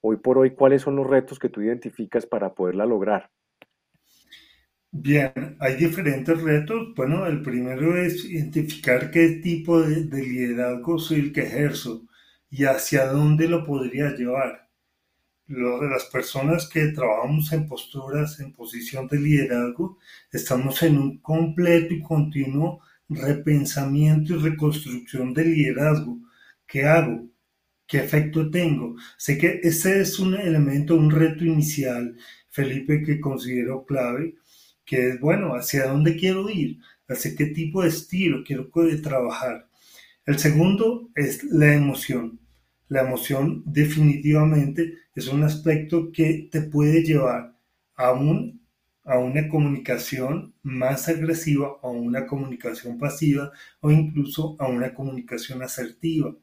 Hoy 0.00 0.16
por 0.16 0.38
hoy, 0.38 0.54
¿cuáles 0.54 0.82
son 0.82 0.96
los 0.96 1.06
retos 1.06 1.38
que 1.38 1.48
tú 1.48 1.60
identificas 1.60 2.26
para 2.26 2.54
poderla 2.54 2.86
lograr? 2.86 3.30
Bien, 4.94 5.56
hay 5.58 5.76
diferentes 5.76 6.40
retos. 6.40 6.94
Bueno, 6.94 7.26
el 7.26 7.42
primero 7.42 7.96
es 7.96 8.24
identificar 8.24 9.10
qué 9.10 9.40
tipo 9.42 9.80
de, 9.80 10.04
liderazgo 10.22 10.98
soy 10.98 11.20
el 11.20 11.32
que 11.32 11.42
ejerzo 11.42 12.06
y 12.50 12.64
hacia 12.64 13.06
dónde 13.06 13.48
lo 13.48 13.64
podría 13.64 14.14
llevar. 14.14 14.68
Lo 15.48 15.80
de 15.80 15.88
las 15.90 16.04
personas 16.06 16.68
que 16.68 16.88
trabajamos 16.88 17.52
en 17.52 17.68
posturas, 17.68 18.40
en 18.40 18.52
posición 18.52 19.08
de 19.08 19.20
liderazgo, 19.20 19.98
estamos 20.32 20.82
en 20.82 20.98
un 20.98 21.18
completo 21.20 21.94
y 21.94 22.02
continuo 22.02 22.80
repensamiento 23.08 24.34
y 24.34 24.38
reconstrucción 24.38 25.34
del 25.34 25.52
liderazgo. 25.54 26.18
¿Qué 26.66 26.84
hago? 26.86 27.28
¿Qué 27.86 27.98
efecto 27.98 28.50
tengo? 28.50 28.96
Sé 29.18 29.38
que 29.38 29.60
ese 29.62 30.00
es 30.00 30.18
un 30.18 30.34
elemento, 30.34 30.96
un 30.96 31.10
reto 31.10 31.44
inicial, 31.44 32.16
Felipe, 32.50 33.02
que 33.02 33.20
considero 33.20 33.84
clave 33.86 34.36
que 34.92 35.08
es, 35.08 35.20
bueno, 35.20 35.54
hacia 35.54 35.86
dónde 35.86 36.16
quiero 36.18 36.50
ir, 36.50 36.78
hacia 37.08 37.34
qué 37.34 37.46
tipo 37.46 37.82
de 37.82 37.88
estilo 37.88 38.44
quiero 38.44 38.68
trabajar. 39.02 39.66
El 40.26 40.38
segundo 40.38 41.08
es 41.14 41.44
la 41.44 41.72
emoción. 41.72 42.38
La 42.88 43.00
emoción 43.00 43.62
definitivamente 43.64 44.98
es 45.14 45.28
un 45.28 45.44
aspecto 45.44 46.12
que 46.12 46.50
te 46.52 46.60
puede 46.60 47.02
llevar 47.02 47.56
a, 47.96 48.12
un, 48.12 48.60
a 49.04 49.16
una 49.18 49.48
comunicación 49.48 50.54
más 50.62 51.08
agresiva, 51.08 51.78
a 51.82 51.88
una 51.88 52.26
comunicación 52.26 52.98
pasiva 52.98 53.50
o 53.80 53.90
incluso 53.90 54.56
a 54.58 54.68
una 54.68 54.92
comunicación 54.92 55.62
asertiva. 55.62 56.36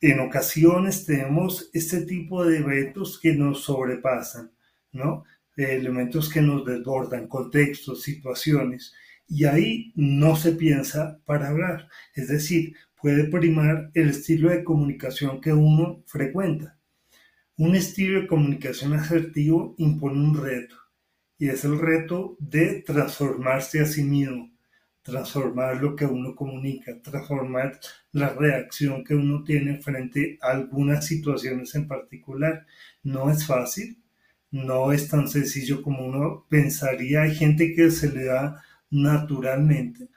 En 0.00 0.18
ocasiones 0.18 1.06
tenemos 1.06 1.70
este 1.72 2.02
tipo 2.04 2.44
de 2.44 2.58
eventos 2.58 3.18
que 3.20 3.32
nos 3.34 3.62
sobrepasan, 3.62 4.50
¿no? 4.92 5.24
Elementos 5.58 6.28
que 6.28 6.40
nos 6.40 6.64
desbordan, 6.64 7.28
contextos, 7.28 8.02
situaciones, 8.02 8.94
y 9.26 9.44
ahí 9.44 9.92
no 9.94 10.36
se 10.36 10.52
piensa 10.52 11.20
para 11.26 11.48
hablar, 11.48 11.88
es 12.14 12.28
decir, 12.28 12.74
puede 13.00 13.24
primar 13.24 13.90
el 13.94 14.10
estilo 14.10 14.50
de 14.50 14.64
comunicación 14.64 15.40
que 15.40 15.52
uno 15.52 16.02
frecuenta. 16.06 16.78
Un 17.56 17.74
estilo 17.74 18.20
de 18.20 18.26
comunicación 18.26 18.94
asertivo 18.94 19.74
impone 19.78 20.20
un 20.20 20.42
reto, 20.42 20.76
y 21.38 21.48
es 21.48 21.64
el 21.64 21.78
reto 21.78 22.36
de 22.38 22.82
transformarse 22.82 23.80
a 23.80 23.86
sí 23.86 24.02
mismo, 24.02 24.50
transformar 25.02 25.80
lo 25.80 25.96
que 25.96 26.04
uno 26.04 26.34
comunica, 26.34 27.00
transformar 27.00 27.78
la 28.12 28.30
reacción 28.30 29.04
que 29.04 29.14
uno 29.14 29.42
tiene 29.42 29.80
frente 29.80 30.38
a 30.40 30.50
algunas 30.50 31.06
situaciones 31.06 31.74
en 31.74 31.88
particular. 31.88 32.66
No 33.02 33.30
es 33.30 33.46
fácil, 33.46 33.98
no 34.50 34.92
es 34.92 35.08
tan 35.08 35.28
sencillo 35.28 35.82
como 35.82 36.06
uno 36.06 36.46
pensaría. 36.48 37.22
Hay 37.22 37.34
gente 37.34 37.74
que 37.74 37.90
se 37.90 38.12
le 38.12 38.24
da 38.24 38.62
naturalmente, 38.90 40.08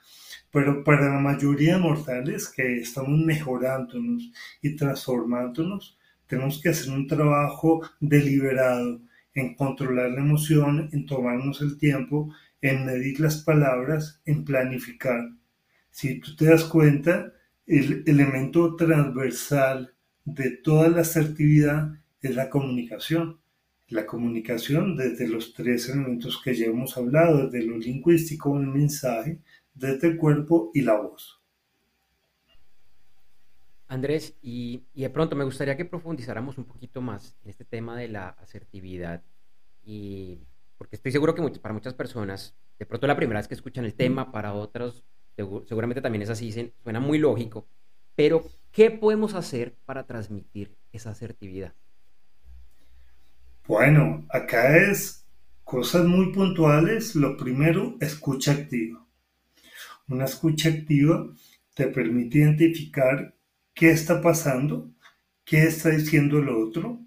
pero 0.50 0.82
para 0.84 1.10
la 1.10 1.20
mayoría 1.20 1.74
de 1.74 1.82
mortales 1.82 2.48
que 2.48 2.78
estamos 2.78 3.18
mejorándonos 3.18 4.32
y 4.62 4.76
transformándonos, 4.76 5.98
tenemos 6.26 6.60
que 6.60 6.70
hacer 6.70 6.90
un 6.92 7.06
trabajo 7.06 7.82
deliberado 8.00 9.02
en 9.34 9.54
controlar 9.54 10.10
la 10.10 10.20
emoción, 10.20 10.88
en 10.92 11.06
tomarnos 11.06 11.60
el 11.60 11.78
tiempo, 11.78 12.34
en 12.60 12.86
medir 12.86 13.20
las 13.20 13.42
palabras, 13.42 14.20
en 14.24 14.44
planificar. 14.44 15.30
Si 15.90 16.20
tú 16.20 16.36
te 16.36 16.46
das 16.46 16.64
cuenta, 16.64 17.32
el 17.66 18.02
elemento 18.06 18.76
transversal 18.76 19.94
de 20.24 20.50
toda 20.50 20.88
la 20.88 21.02
asertividad 21.02 21.92
es 22.20 22.34
la 22.34 22.48
comunicación 22.48 23.41
la 23.92 24.06
comunicación 24.06 24.96
desde 24.96 25.28
los 25.28 25.54
tres 25.54 25.88
elementos 25.88 26.40
que 26.42 26.54
ya 26.54 26.66
hemos 26.66 26.96
hablado, 26.96 27.48
desde 27.48 27.66
lo 27.66 27.78
lingüístico, 27.78 28.58
el 28.58 28.66
mensaje, 28.66 29.38
desde 29.74 30.08
el 30.08 30.16
cuerpo 30.16 30.70
y 30.74 30.82
la 30.82 31.00
voz. 31.00 31.40
Andrés, 33.88 34.34
y, 34.42 34.84
de 34.94 35.10
pronto 35.10 35.36
me 35.36 35.44
gustaría 35.44 35.76
que 35.76 35.84
profundizáramos 35.84 36.56
un 36.56 36.64
poquito 36.64 37.00
más 37.02 37.36
en 37.44 37.50
este 37.50 37.64
tema 37.64 37.96
de 37.96 38.08
la 38.08 38.30
asertividad, 38.30 39.22
y 39.84 40.38
porque 40.78 40.96
estoy 40.96 41.12
seguro 41.12 41.34
que 41.34 41.42
para 41.60 41.74
muchas 41.74 41.94
personas, 41.94 42.56
de 42.78 42.86
pronto 42.86 43.06
la 43.06 43.16
primera 43.16 43.38
vez 43.38 43.48
que 43.48 43.54
escuchan 43.54 43.84
el 43.84 43.94
tema, 43.94 44.32
para 44.32 44.54
otros 44.54 45.04
seguramente 45.66 46.00
también 46.00 46.22
es 46.22 46.30
así, 46.30 46.52
suena 46.82 47.00
muy 47.00 47.18
lógico, 47.18 47.66
pero 48.14 48.44
¿qué 48.70 48.90
podemos 48.90 49.34
hacer 49.34 49.74
para 49.84 50.06
transmitir 50.06 50.74
esa 50.92 51.10
asertividad? 51.10 51.74
Bueno, 53.66 54.26
acá 54.30 54.76
es 54.76 55.24
cosas 55.64 56.04
muy 56.04 56.32
puntuales. 56.32 57.14
Lo 57.14 57.36
primero, 57.36 57.96
escucha 58.00 58.52
activa. 58.52 59.06
Una 60.08 60.24
escucha 60.24 60.68
activa 60.68 61.28
te 61.74 61.86
permite 61.86 62.38
identificar 62.38 63.34
qué 63.72 63.90
está 63.90 64.20
pasando, 64.20 64.90
qué 65.44 65.62
está 65.64 65.90
diciendo 65.90 66.38
el 66.38 66.48
otro. 66.48 67.00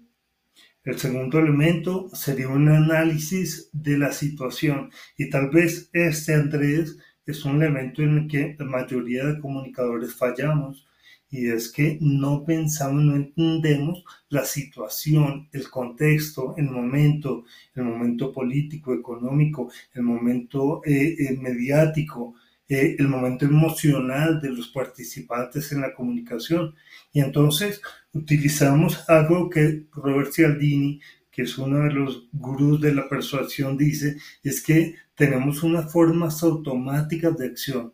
El 0.82 0.98
segundo 0.98 1.38
elemento 1.40 2.08
sería 2.14 2.48
un 2.48 2.68
análisis 2.68 3.68
de 3.72 3.98
la 3.98 4.12
situación 4.12 4.90
y 5.18 5.28
tal 5.28 5.50
vez 5.50 5.90
este, 5.92 6.34
Andrés, 6.34 6.96
es 7.26 7.44
un 7.44 7.62
elemento 7.62 8.02
en 8.02 8.18
el 8.18 8.28
que 8.28 8.56
la 8.58 8.64
mayoría 8.64 9.26
de 9.26 9.40
comunicadores 9.40 10.14
fallamos 10.14 10.86
y 11.30 11.48
es 11.48 11.70
que 11.70 11.98
no 12.00 12.44
pensamos, 12.44 13.02
no 13.02 13.16
entendemos 13.16 14.04
la 14.28 14.44
situación, 14.44 15.48
el 15.52 15.68
contexto, 15.70 16.54
el 16.56 16.70
momento, 16.70 17.44
el 17.74 17.84
momento 17.84 18.32
político, 18.32 18.94
económico, 18.94 19.70
el 19.94 20.02
momento 20.02 20.82
eh, 20.84 21.16
eh, 21.18 21.36
mediático, 21.36 22.34
eh, 22.68 22.96
el 22.98 23.08
momento 23.08 23.44
emocional 23.44 24.40
de 24.40 24.50
los 24.50 24.68
participantes 24.68 25.72
en 25.72 25.82
la 25.82 25.94
comunicación. 25.94 26.74
Y 27.12 27.20
entonces 27.20 27.80
utilizamos 28.12 29.08
algo 29.08 29.50
que 29.50 29.86
Robert 29.92 30.32
Cialdini, 30.32 31.00
que 31.30 31.42
es 31.42 31.58
uno 31.58 31.80
de 31.80 31.92
los 31.92 32.28
gurús 32.32 32.80
de 32.80 32.94
la 32.94 33.08
persuasión, 33.08 33.76
dice, 33.76 34.16
es 34.42 34.62
que 34.62 34.94
tenemos 35.14 35.62
unas 35.62 35.92
formas 35.92 36.42
automáticas 36.42 37.36
de 37.36 37.46
acción. 37.46 37.92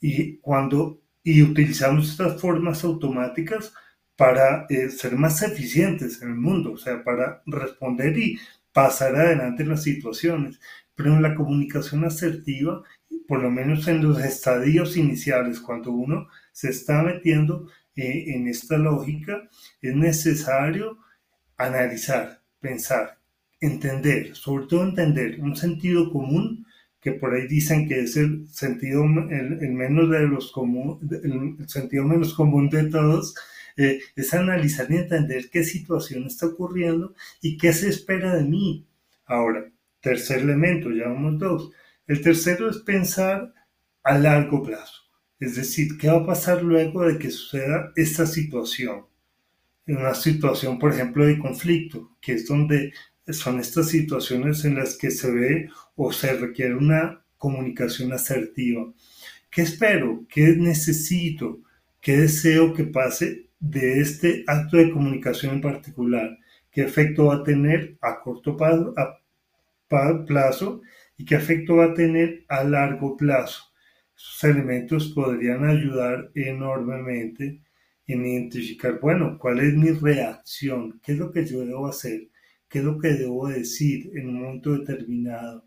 Y 0.00 0.38
cuando 0.38 1.03
y 1.24 1.42
utilizamos 1.42 2.10
estas 2.10 2.40
formas 2.40 2.84
automáticas 2.84 3.72
para 4.14 4.66
eh, 4.68 4.90
ser 4.90 5.16
más 5.16 5.42
eficientes 5.42 6.22
en 6.22 6.28
el 6.28 6.36
mundo, 6.36 6.72
o 6.72 6.76
sea, 6.78 7.02
para 7.02 7.42
responder 7.46 8.16
y 8.16 8.38
pasar 8.72 9.16
adelante 9.16 9.64
las 9.64 9.82
situaciones. 9.82 10.60
Pero 10.94 11.14
en 11.14 11.22
la 11.22 11.34
comunicación 11.34 12.04
asertiva, 12.04 12.82
por 13.26 13.42
lo 13.42 13.50
menos 13.50 13.88
en 13.88 14.02
los 14.02 14.22
estadios 14.22 14.96
iniciales, 14.96 15.58
cuando 15.58 15.90
uno 15.90 16.28
se 16.52 16.68
está 16.68 17.02
metiendo 17.02 17.68
eh, 17.96 18.26
en 18.28 18.46
esta 18.46 18.76
lógica, 18.76 19.48
es 19.80 19.96
necesario 19.96 20.98
analizar, 21.56 22.42
pensar, 22.60 23.18
entender, 23.60 24.36
sobre 24.36 24.66
todo 24.66 24.84
entender 24.84 25.40
un 25.40 25.56
sentido 25.56 26.12
común 26.12 26.63
que 27.04 27.12
por 27.12 27.34
ahí 27.34 27.46
dicen 27.46 27.86
que 27.86 28.00
es 28.00 28.16
el 28.16 28.48
sentido, 28.48 29.04
el, 29.04 29.72
menos 29.72 30.08
de 30.08 30.20
los 30.20 30.50
común, 30.50 30.98
el 31.22 31.68
sentido 31.68 32.02
menos 32.04 32.32
común 32.32 32.70
de 32.70 32.84
todos, 32.84 33.34
eh, 33.76 34.00
es 34.16 34.32
analizar 34.32 34.90
y 34.90 34.96
entender 34.96 35.50
qué 35.50 35.64
situación 35.64 36.24
está 36.24 36.46
ocurriendo 36.46 37.14
y 37.42 37.58
qué 37.58 37.74
se 37.74 37.90
espera 37.90 38.34
de 38.34 38.44
mí. 38.44 38.86
Ahora, 39.26 39.70
tercer 40.00 40.38
elemento, 40.38 40.90
ya 40.90 41.08
vamos 41.08 41.38
dos. 41.38 41.72
El 42.06 42.22
tercero 42.22 42.70
es 42.70 42.78
pensar 42.78 43.52
a 44.02 44.16
largo 44.16 44.62
plazo, 44.62 45.02
es 45.38 45.56
decir, 45.56 45.98
qué 45.98 46.08
va 46.08 46.20
a 46.20 46.26
pasar 46.26 46.62
luego 46.62 47.06
de 47.06 47.18
que 47.18 47.30
suceda 47.30 47.92
esta 47.96 48.24
situación. 48.24 49.04
En 49.86 49.98
una 49.98 50.14
situación, 50.14 50.78
por 50.78 50.94
ejemplo, 50.94 51.26
de 51.26 51.38
conflicto, 51.38 52.16
que 52.22 52.32
es 52.32 52.46
donde 52.46 52.94
son 53.28 53.60
estas 53.60 53.88
situaciones 53.88 54.64
en 54.64 54.76
las 54.76 54.96
que 54.96 55.10
se 55.10 55.30
ve 55.30 55.70
o 55.96 56.12
se 56.12 56.34
requiere 56.34 56.74
una 56.74 57.24
comunicación 57.38 58.12
asertiva. 58.12 58.92
¿Qué 59.50 59.62
espero? 59.62 60.24
¿Qué 60.28 60.56
necesito? 60.56 61.60
¿Qué 62.00 62.16
deseo 62.18 62.74
que 62.74 62.84
pase 62.84 63.48
de 63.60 64.00
este 64.00 64.44
acto 64.46 64.76
de 64.76 64.90
comunicación 64.90 65.54
en 65.54 65.60
particular? 65.60 66.38
¿Qué 66.70 66.82
efecto 66.82 67.26
va 67.26 67.36
a 67.36 67.44
tener 67.44 67.96
a 68.00 68.20
corto 68.20 68.56
plazo 70.26 70.82
y 71.16 71.24
qué 71.24 71.36
efecto 71.36 71.76
va 71.76 71.86
a 71.86 71.94
tener 71.94 72.44
a 72.48 72.64
largo 72.64 73.16
plazo? 73.16 73.72
Esos 74.16 74.44
elementos 74.44 75.08
podrían 75.08 75.64
ayudar 75.64 76.30
enormemente 76.34 77.60
en 78.06 78.26
identificar, 78.26 79.00
bueno, 79.00 79.38
cuál 79.38 79.60
es 79.60 79.74
mi 79.74 79.90
reacción, 79.90 81.00
qué 81.02 81.12
es 81.12 81.18
lo 81.18 81.32
que 81.32 81.46
yo 81.46 81.64
debo 81.64 81.86
hacer, 81.86 82.28
qué 82.74 82.80
es 82.80 82.84
lo 82.84 82.98
que 82.98 83.12
debo 83.12 83.46
decir 83.46 84.10
en 84.16 84.30
un 84.30 84.42
momento 84.42 84.72
determinado 84.72 85.64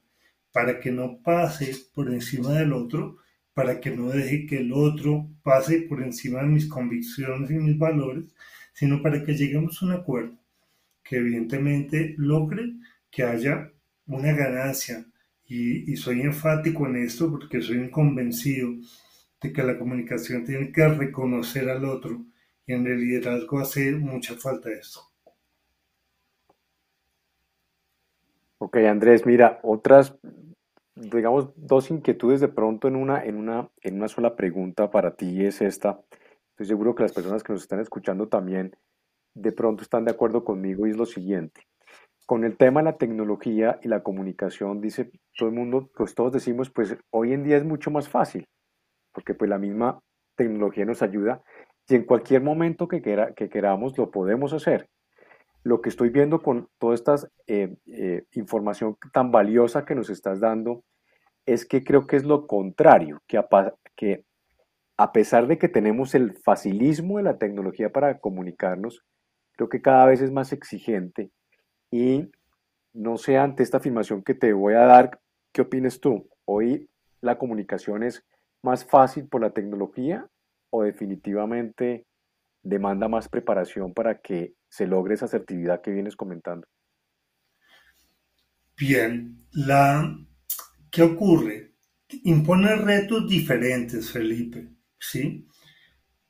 para 0.51 0.77
que 0.77 0.91
no 0.91 1.21
pase 1.23 1.73
por 1.93 2.11
encima 2.11 2.51
del 2.59 2.73
otro, 2.73 3.19
para 3.53 3.79
que 3.79 3.91
no 3.91 4.09
deje 4.09 4.45
que 4.45 4.57
el 4.57 4.73
otro 4.73 5.29
pase 5.41 5.83
por 5.83 6.03
encima 6.03 6.41
de 6.41 6.47
mis 6.47 6.67
convicciones 6.67 7.49
y 7.49 7.53
mis 7.53 7.77
valores, 7.77 8.25
sino 8.73 9.01
para 9.01 9.23
que 9.23 9.37
lleguemos 9.37 9.81
a 9.81 9.85
un 9.85 9.91
acuerdo 9.93 10.37
que 11.01 11.15
evidentemente 11.15 12.13
logre 12.17 12.73
que 13.09 13.23
haya 13.23 13.71
una 14.05 14.33
ganancia. 14.33 15.05
Y, 15.45 15.95
soy 15.95 16.19
enfático 16.23 16.87
en 16.87 16.97
esto 16.97 17.31
porque 17.31 17.61
soy 17.61 17.89
convencido 17.89 18.75
de 19.41 19.53
que 19.53 19.63
la 19.63 19.79
comunicación 19.79 20.43
tiene 20.43 20.73
que 20.73 20.85
reconocer 20.89 21.69
al 21.69 21.85
otro 21.85 22.25
y 22.65 22.73
en 22.73 22.85
el 22.85 22.99
liderazgo 22.99 23.59
hace 23.59 23.93
mucha 23.93 24.35
falta 24.35 24.69
esto. 24.73 25.07
Ok, 28.59 28.77
Andrés, 28.77 29.23
mira, 29.27 29.59
otras, 29.61 30.17
digamos, 30.95 31.49
dos 31.55 31.91
inquietudes 31.91 32.39
de 32.39 32.47
pronto 32.47 32.87
en 32.87 32.95
una, 32.95 33.23
en 33.23 33.37
una, 33.37 33.69
en 33.81 33.97
una 33.97 34.07
sola 34.07 34.35
pregunta 34.35 34.89
para 34.89 35.15
ti 35.15 35.45
es 35.45 35.61
esta. 35.61 36.01
Estoy 36.49 36.65
seguro 36.65 36.95
que 36.95 37.03
las 37.03 37.13
personas 37.13 37.43
que 37.43 37.53
nos 37.53 37.61
están 37.61 37.79
escuchando 37.79 38.29
también 38.29 38.75
de 39.35 39.51
pronto 39.51 39.83
están 39.83 40.05
de 40.05 40.11
acuerdo 40.11 40.43
conmigo 40.43 40.87
y 40.87 40.89
es 40.89 40.97
lo 40.97 41.05
siguiente. 41.05 41.67
Con 42.25 42.43
el 42.43 42.57
tema 42.57 42.79
de 42.79 42.85
la 42.85 42.97
tecnología 42.97 43.79
y 43.83 43.89
la 43.89 44.01
comunicación, 44.01 44.81
dice 44.81 45.11
todo 45.37 45.49
el 45.49 45.55
mundo, 45.55 45.91
pues 45.95 46.15
todos 46.15 46.31
decimos, 46.31 46.71
pues 46.71 46.97
hoy 47.11 47.33
en 47.33 47.43
día 47.43 47.57
es 47.57 47.63
mucho 47.63 47.91
más 47.91 48.09
fácil, 48.09 48.47
porque 49.13 49.35
pues 49.35 49.49
la 49.51 49.59
misma 49.59 49.99
tecnología 50.35 50.83
nos 50.83 51.03
ayuda 51.03 51.43
y 51.87 51.93
en 51.93 52.05
cualquier 52.05 52.41
momento 52.41 52.87
que, 52.87 53.03
quiera, 53.03 53.33
que 53.35 53.49
queramos 53.49 53.95
lo 53.99 54.09
podemos 54.09 54.51
hacer 54.51 54.89
lo 55.67 55.81
que 55.81 55.89
estoy 55.89 56.09
viendo 56.09 56.41
con 56.41 56.69
toda 56.77 56.95
esta 56.95 57.15
eh, 57.45 57.75
eh, 57.87 58.23
información 58.31 58.97
tan 59.11 59.31
valiosa 59.31 59.83
que 59.83 59.95
nos 59.95 60.09
estás 60.09 60.39
dando 60.39 60.85
es 61.45 61.65
que 61.65 61.83
creo 61.83 62.07
que 62.07 62.15
es 62.15 62.23
lo 62.23 62.47
contrario, 62.47 63.21
que 63.27 63.37
a, 63.37 63.47
que 63.97 64.23
a 64.95 65.11
pesar 65.11 65.45
de 65.47 65.57
que 65.57 65.67
tenemos 65.67 66.15
el 66.15 66.37
facilismo 66.37 67.17
de 67.17 67.23
la 67.23 67.37
tecnología 67.37 67.91
para 67.91 68.17
comunicarnos, 68.19 69.03
creo 69.57 69.67
que 69.67 69.81
cada 69.81 70.05
vez 70.05 70.21
es 70.21 70.31
más 70.31 70.53
exigente 70.53 71.31
y 71.91 72.31
no 72.93 73.17
sé 73.17 73.37
ante 73.37 73.63
esta 73.63 73.77
afirmación 73.77 74.23
que 74.23 74.35
te 74.35 74.53
voy 74.53 74.73
a 74.73 74.85
dar, 74.85 75.19
¿qué 75.51 75.63
opinas 75.63 75.99
tú? 75.99 76.29
¿Hoy 76.45 76.89
la 77.19 77.37
comunicación 77.37 78.03
es 78.03 78.25
más 78.63 78.85
fácil 78.85 79.27
por 79.27 79.41
la 79.41 79.51
tecnología 79.51 80.25
o 80.69 80.83
definitivamente 80.83 82.05
demanda 82.63 83.09
más 83.09 83.27
preparación 83.27 83.93
para 83.93 84.19
que 84.19 84.53
se 84.69 84.87
logre 84.87 85.15
esa 85.15 85.25
asertividad 85.25 85.81
que 85.81 85.91
vienes 85.91 86.15
comentando? 86.15 86.67
Bien, 88.77 89.47
la, 89.51 90.17
¿qué 90.91 91.01
ocurre? 91.01 91.73
Impone 92.23 92.75
retos 92.75 93.27
diferentes, 93.27 94.11
Felipe, 94.11 94.69
¿sí? 94.99 95.47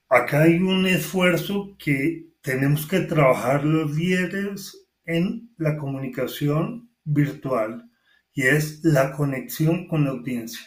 Acá 0.10 0.44
hay 0.44 0.56
un 0.56 0.86
esfuerzo 0.88 1.76
que 1.78 2.30
tenemos 2.42 2.88
que 2.88 3.02
trabajar 3.02 3.66
los 3.66 3.94
líderes 3.96 4.88
en 5.04 5.54
la 5.58 5.78
comunicación 5.78 6.90
virtual 7.04 7.90
y 8.34 8.44
es 8.44 8.84
la 8.84 9.12
conexión 9.12 9.88
con 9.88 10.06
la 10.06 10.12
audiencia. 10.12 10.66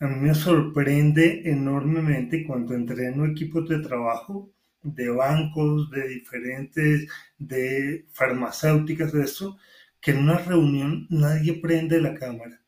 A 0.00 0.06
mí 0.06 0.16
me 0.16 0.34
sorprende 0.34 1.42
enormemente 1.44 2.44
cuando 2.46 2.74
entreno 2.74 3.26
equipos 3.26 3.68
de 3.68 3.80
trabajo 3.80 4.52
de 4.82 5.10
bancos, 5.10 5.90
de 5.90 6.08
diferentes, 6.08 7.08
de 7.38 8.06
farmacéuticas, 8.12 9.12
de 9.12 9.22
eso, 9.24 9.58
que 10.00 10.12
en 10.12 10.18
una 10.18 10.38
reunión 10.38 11.06
nadie 11.10 11.60
prende 11.60 12.00
la 12.00 12.14
cámara. 12.14 12.60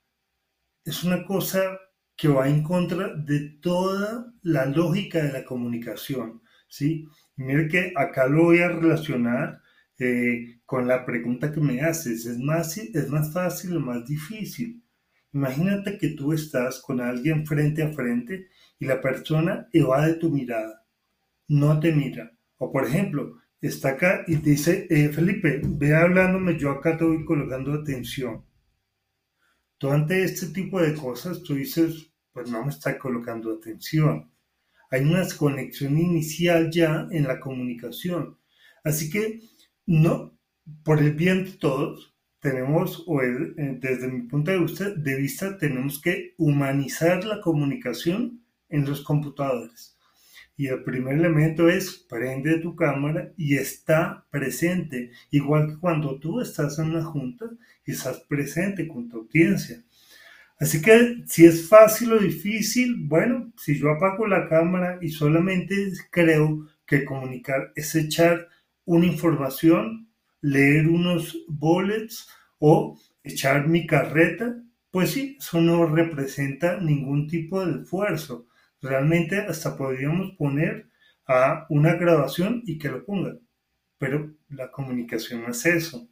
Es 0.84 1.04
una 1.04 1.24
cosa 1.24 1.78
que 2.16 2.28
va 2.28 2.48
en 2.48 2.62
contra 2.62 3.14
de 3.14 3.40
toda 3.62 4.32
la 4.42 4.66
lógica 4.66 5.22
de 5.22 5.32
la 5.32 5.44
comunicación, 5.44 6.42
¿sí? 6.68 7.08
Y 7.36 7.42
mire 7.42 7.68
que 7.68 7.92
acá 7.96 8.26
lo 8.26 8.44
voy 8.44 8.58
a 8.58 8.68
relacionar 8.68 9.60
eh, 9.98 10.60
con 10.66 10.86
la 10.88 11.06
pregunta 11.06 11.52
que 11.52 11.60
me 11.60 11.80
haces. 11.82 12.26
¿Es 12.26 12.38
más, 12.38 12.76
¿Es 12.78 13.08
más 13.08 13.32
fácil 13.32 13.76
o 13.76 13.80
más 13.80 14.06
difícil? 14.06 14.82
Imagínate 15.32 15.96
que 15.98 16.10
tú 16.10 16.32
estás 16.32 16.80
con 16.80 17.00
alguien 17.00 17.46
frente 17.46 17.82
a 17.82 17.92
frente 17.92 18.48
y 18.78 18.86
la 18.86 19.00
persona 19.00 19.68
evade 19.72 20.14
tu 20.14 20.30
mirada 20.30 20.79
no 21.50 21.80
te 21.80 21.92
mira. 21.92 22.32
O 22.58 22.70
por 22.70 22.86
ejemplo, 22.86 23.40
está 23.60 23.90
acá 23.90 24.24
y 24.26 24.36
dice, 24.36 24.86
eh, 24.88 25.08
Felipe, 25.08 25.60
ve 25.64 25.94
hablándome, 25.94 26.56
yo 26.56 26.70
acá 26.70 26.96
te 26.96 27.04
voy 27.04 27.24
colocando 27.24 27.74
atención. 27.74 28.44
Tú 29.76 29.90
ante 29.90 30.22
este 30.22 30.46
tipo 30.48 30.80
de 30.80 30.94
cosas, 30.94 31.42
tú 31.42 31.54
dices, 31.54 32.12
pues 32.32 32.48
no 32.50 32.64
me 32.64 32.70
está 32.70 32.98
colocando 32.98 33.52
atención. 33.52 34.30
Hay 34.90 35.02
una 35.02 35.20
desconexión 35.20 35.98
inicial 35.98 36.70
ya 36.70 37.08
en 37.10 37.24
la 37.24 37.40
comunicación. 37.40 38.38
Así 38.84 39.10
que, 39.10 39.40
no, 39.86 40.38
por 40.84 41.00
el 41.00 41.14
bien 41.14 41.44
de 41.44 41.52
todos, 41.52 42.14
tenemos, 42.38 43.02
o 43.08 43.22
eh, 43.22 43.54
desde 43.80 44.08
mi 44.08 44.22
punto 44.22 44.52
de 44.52 44.60
vista, 44.60 44.90
de 44.90 45.16
vista, 45.16 45.58
tenemos 45.58 46.00
que 46.00 46.34
humanizar 46.38 47.24
la 47.24 47.40
comunicación 47.40 48.44
en 48.68 48.84
los 48.84 49.02
computadores 49.02 49.96
Y 50.60 50.66
el 50.66 50.84
primer 50.84 51.14
elemento 51.14 51.70
es 51.70 52.04
prende 52.06 52.58
tu 52.58 52.76
cámara 52.76 53.32
y 53.38 53.56
está 53.56 54.26
presente, 54.30 55.10
igual 55.30 55.68
que 55.68 55.78
cuando 55.78 56.20
tú 56.20 56.42
estás 56.42 56.78
en 56.78 56.90
una 56.90 57.02
junta 57.02 57.46
y 57.86 57.92
estás 57.92 58.20
presente 58.28 58.86
con 58.86 59.08
tu 59.08 59.20
audiencia. 59.20 59.82
Así 60.58 60.82
que 60.82 61.22
si 61.26 61.46
es 61.46 61.66
fácil 61.66 62.12
o 62.12 62.18
difícil, 62.18 62.96
bueno, 63.08 63.54
si 63.56 63.78
yo 63.78 63.88
apago 63.90 64.26
la 64.26 64.50
cámara 64.50 64.98
y 65.00 65.08
solamente 65.08 65.74
creo 66.10 66.68
que 66.86 67.06
comunicar 67.06 67.72
es 67.74 67.94
echar 67.94 68.46
una 68.84 69.06
información, 69.06 70.10
leer 70.42 70.88
unos 70.88 71.38
bullets 71.48 72.28
o 72.58 73.00
echar 73.24 73.66
mi 73.66 73.86
carreta, 73.86 74.62
pues 74.90 75.12
sí, 75.12 75.38
eso 75.40 75.58
no 75.62 75.86
representa 75.86 76.78
ningún 76.78 77.28
tipo 77.28 77.64
de 77.64 77.80
esfuerzo. 77.80 78.49
Realmente 78.82 79.36
hasta 79.38 79.76
podríamos 79.76 80.32
poner 80.36 80.88
a 81.26 81.66
una 81.68 81.94
grabación 81.94 82.62
y 82.66 82.78
que 82.78 82.88
lo 82.88 83.04
ponga. 83.04 83.36
Pero 83.98 84.34
la 84.48 84.70
comunicación 84.70 85.42
no 85.42 85.50
es 85.50 85.66
eso. 85.66 86.08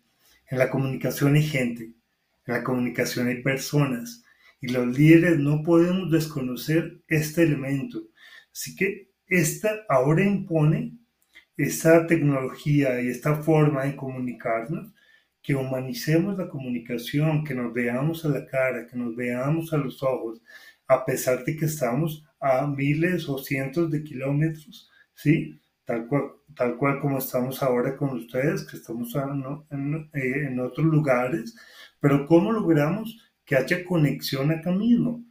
En 0.51 0.59
la 0.59 0.71
comunicación 0.71 1.35
hay 1.35 1.43
gente, 1.43 1.85
en 1.85 2.55
la 2.55 2.65
comunicación 2.65 3.29
hay 3.29 3.43
personas 3.43 4.25
y 4.61 4.69
los 4.69 4.87
líderes 4.87 5.39
no 5.39 5.63
podemos 5.63 6.11
desconocer 6.11 7.01
este 7.09 7.43
elemento. 7.43 8.03
Así 8.53 8.75
que 8.75 9.11
esta 9.27 9.85
ahora 9.89 10.23
impone 10.25 10.99
esta 11.57 12.07
tecnología 12.07 13.01
y 13.01 13.09
esta 13.09 13.37
forma 13.37 13.85
de 13.85 13.97
comunicarnos 13.97 14.93
que 15.43 15.55
humanicemos 15.55 16.37
la 16.39 16.49
comunicación, 16.49 17.45
que 17.45 17.55
nos 17.55 17.73
veamos 17.73 18.25
a 18.25 18.29
la 18.29 18.47
cara, 18.47 18.87
que 18.87 18.97
nos 18.97 19.17
veamos 19.17 19.73
a 19.73 19.79
los 19.79 20.03
ojos, 20.03 20.43
a 20.87 21.05
pesar 21.05 21.45
de 21.45 21.57
que 21.57 21.67
estamos 21.67 22.28
a 22.41 22.67
miles 22.67 23.29
o 23.29 23.39
cientos 23.39 23.91
de 23.91 24.05
kilómetros, 24.05 24.91
¿sí? 25.15 25.61
Tal 25.85 26.07
cual, 26.07 26.23
tal 26.55 26.77
cual 26.77 27.01
como 27.01 27.19
estamos 27.19 27.63
ahora 27.63 27.97
con 27.97 28.11
ustedes, 28.11 28.65
que 28.65 28.77
estamos 28.77 29.15
en, 29.71 30.11
eh, 30.15 30.47
en 30.47 30.61
otros 30.61 30.87
lugares, 30.87 31.57
pero 32.01 32.27
¿cómo 32.27 32.53
logramos 32.53 33.19
que 33.45 33.57
haya 33.57 33.85
conexión 33.85 34.51
acá 34.51 34.71
mismo? 34.71 35.25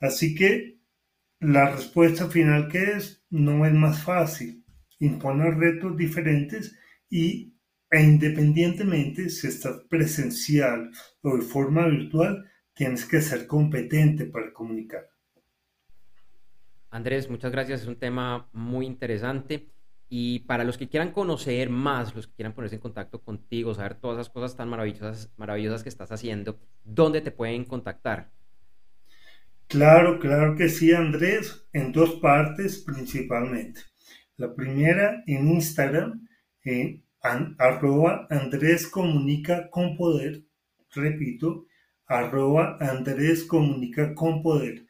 Así 0.00 0.34
que 0.34 0.78
la 1.40 1.70
respuesta 1.70 2.28
final 2.28 2.68
que 2.68 2.82
es, 2.92 3.24
no 3.30 3.66
es 3.66 3.72
más 3.72 4.02
fácil, 4.02 4.64
imponer 4.98 5.54
retos 5.56 5.96
diferentes 5.96 6.76
y 7.10 7.52
e 7.90 8.02
independientemente 8.02 9.28
si 9.28 9.48
estás 9.48 9.82
presencial 9.90 10.90
o 11.20 11.36
de 11.36 11.42
forma 11.42 11.86
virtual, 11.86 12.44
tienes 12.74 13.04
que 13.04 13.20
ser 13.20 13.46
competente 13.46 14.24
para 14.26 14.52
comunicar. 14.52 15.11
Andrés, 16.92 17.30
muchas 17.30 17.50
gracias. 17.50 17.80
Es 17.82 17.88
un 17.88 17.96
tema 17.96 18.48
muy 18.52 18.86
interesante. 18.86 19.66
Y 20.10 20.40
para 20.40 20.62
los 20.62 20.76
que 20.76 20.90
quieran 20.90 21.10
conocer 21.10 21.70
más, 21.70 22.14
los 22.14 22.26
que 22.26 22.34
quieran 22.34 22.52
ponerse 22.52 22.76
en 22.76 22.82
contacto 22.82 23.22
contigo, 23.22 23.72
saber 23.72 23.94
todas 23.94 24.18
esas 24.18 24.30
cosas 24.30 24.54
tan 24.54 24.68
maravillosas, 24.68 25.32
maravillosas 25.38 25.82
que 25.82 25.88
estás 25.88 26.12
haciendo, 26.12 26.60
¿dónde 26.84 27.22
te 27.22 27.30
pueden 27.30 27.64
contactar? 27.64 28.30
Claro, 29.68 30.18
claro 30.18 30.54
que 30.54 30.68
sí, 30.68 30.92
Andrés, 30.92 31.66
en 31.72 31.92
dos 31.92 32.16
partes 32.16 32.84
principalmente. 32.84 33.80
La 34.36 34.54
primera 34.54 35.24
en 35.26 35.48
Instagram, 35.48 36.28
en 36.62 37.06
arroba 37.22 38.26
Andrés 38.28 38.86
Comunica 38.86 39.70
con 39.70 39.96
Poder, 39.96 40.42
repito, 40.94 41.64
arroba 42.06 42.76
Andrés 42.80 43.44
Comunica 43.44 44.14
con 44.14 44.42
Poder. 44.42 44.84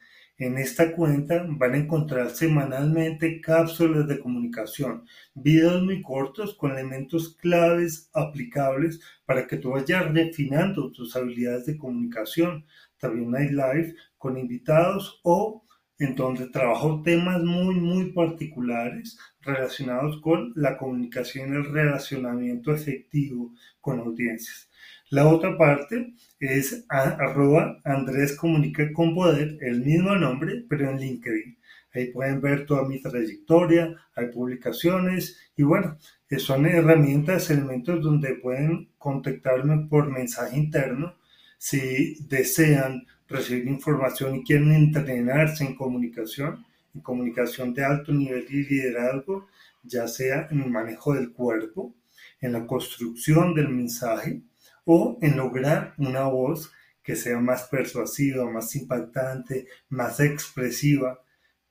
En 0.45 0.57
esta 0.57 0.91
cuenta 0.91 1.45
van 1.47 1.73
a 1.73 1.77
encontrar 1.77 2.29
semanalmente 2.31 3.39
cápsulas 3.39 4.05
de 4.09 4.19
comunicación, 4.19 5.05
videos 5.33 5.81
muy 5.81 6.01
cortos 6.01 6.53
con 6.55 6.73
elementos 6.73 7.37
claves 7.37 8.09
aplicables 8.13 8.99
para 9.25 9.47
que 9.47 9.55
tú 9.55 9.69
vayas 9.69 10.11
refinando 10.11 10.91
tus 10.91 11.15
habilidades 11.15 11.65
de 11.65 11.77
comunicación. 11.77 12.65
También 12.97 13.33
hay 13.33 13.51
live 13.51 13.95
con 14.17 14.37
invitados 14.37 15.21
o 15.23 15.63
en 15.97 16.13
donde 16.13 16.49
trabajo 16.49 17.01
temas 17.01 17.41
muy, 17.41 17.75
muy 17.75 18.11
particulares 18.11 19.17
relacionados 19.39 20.19
con 20.19 20.51
la 20.57 20.77
comunicación 20.77 21.53
y 21.53 21.55
el 21.55 21.71
relacionamiento 21.71 22.73
efectivo 22.73 23.53
con 23.79 24.01
audiencias. 24.01 24.69
La 25.09 25.25
otra 25.25 25.57
parte 25.57 26.15
es 26.43 26.85
arroba 26.89 27.79
Andrés 27.85 28.35
Comunica 28.35 28.91
con 28.91 29.15
Poder, 29.15 29.57
el 29.61 29.81
mismo 29.81 30.15
nombre, 30.15 30.65
pero 30.67 30.89
en 30.89 30.97
LinkedIn. 30.99 31.57
Ahí 31.93 32.11
pueden 32.11 32.41
ver 32.41 32.65
toda 32.65 32.87
mi 32.87 33.01
trayectoria, 33.01 33.95
hay 34.15 34.27
publicaciones 34.27 35.39
y 35.55 35.63
bueno, 35.63 35.97
son 36.39 36.65
herramientas, 36.65 37.49
elementos 37.49 38.01
donde 38.01 38.35
pueden 38.35 38.89
contactarme 38.97 39.87
por 39.87 40.11
mensaje 40.11 40.57
interno 40.57 41.15
si 41.57 42.17
desean 42.27 43.05
recibir 43.27 43.67
información 43.67 44.35
y 44.35 44.43
quieren 44.43 44.73
entrenarse 44.73 45.63
en 45.63 45.75
comunicación, 45.75 46.65
en 46.93 47.01
comunicación 47.01 47.73
de 47.73 47.85
alto 47.85 48.11
nivel 48.11 48.45
y 48.49 48.63
liderazgo, 48.63 49.47
ya 49.83 50.07
sea 50.07 50.47
en 50.51 50.63
el 50.63 50.69
manejo 50.69 51.13
del 51.13 51.31
cuerpo, 51.31 51.95
en 52.41 52.53
la 52.53 52.65
construcción 52.65 53.53
del 53.53 53.69
mensaje 53.69 54.41
o 54.85 55.17
en 55.21 55.37
lograr 55.37 55.93
una 55.97 56.23
voz 56.25 56.71
que 57.01 57.15
sea 57.15 57.39
más 57.39 57.63
persuasiva, 57.63 58.49
más 58.49 58.75
impactante, 58.75 59.67
más 59.89 60.19
expresiva, 60.19 61.19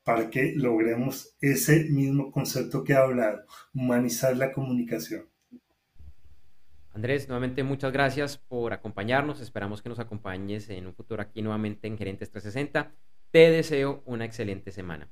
para 0.05 0.29
que 0.31 0.53
logremos 0.57 1.37
ese 1.41 1.85
mismo 1.85 2.31
concepto 2.33 2.83
que 2.83 2.93
he 2.93 2.97
hablado, 2.97 3.45
humanizar 3.73 4.37
la 4.37 4.53
comunicación. 4.53 5.27
Andrés, 6.95 7.29
nuevamente 7.29 7.63
muchas 7.63 7.93
gracias 7.93 8.37
por 8.37 8.73
acompañarnos. 8.73 9.41
Esperamos 9.41 9.81
que 9.81 9.89
nos 9.89 9.99
acompañes 9.99 10.69
en 10.69 10.87
un 10.87 10.95
futuro 10.95 11.23
aquí 11.23 11.41
nuevamente 11.41 11.87
en 11.87 11.97
Gerentes 11.97 12.31
360. 12.31 12.93
Te 13.31 13.51
deseo 13.51 14.03
una 14.05 14.27
excelente 14.27 14.73
semana. 14.73 15.09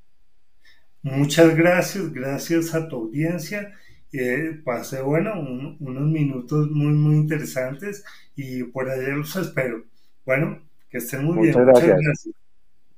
Muchas 1.03 1.57
gracias, 1.57 2.12
gracias 2.12 2.74
a 2.74 2.86
tu 2.86 2.96
audiencia. 2.96 3.72
Eh, 4.12 4.61
pasé, 4.64 5.02
bueno, 5.02 5.34
unos 5.38 6.11
minutos 6.11 6.68
muy, 6.70 6.92
muy 6.92 7.16
interesantes 7.16 8.04
y 8.34 8.64
por 8.64 8.90
allá 8.90 9.08
los 9.14 9.36
espero. 9.36 9.84
Bueno, 10.26 10.61
que 10.88 10.98
estén 10.98 11.24
muy 11.24 11.46
bien. 11.46 11.58
Muchas 11.58 11.84
gracias. 11.84 12.28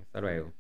Hasta 0.01 0.21
luego. 0.21 0.53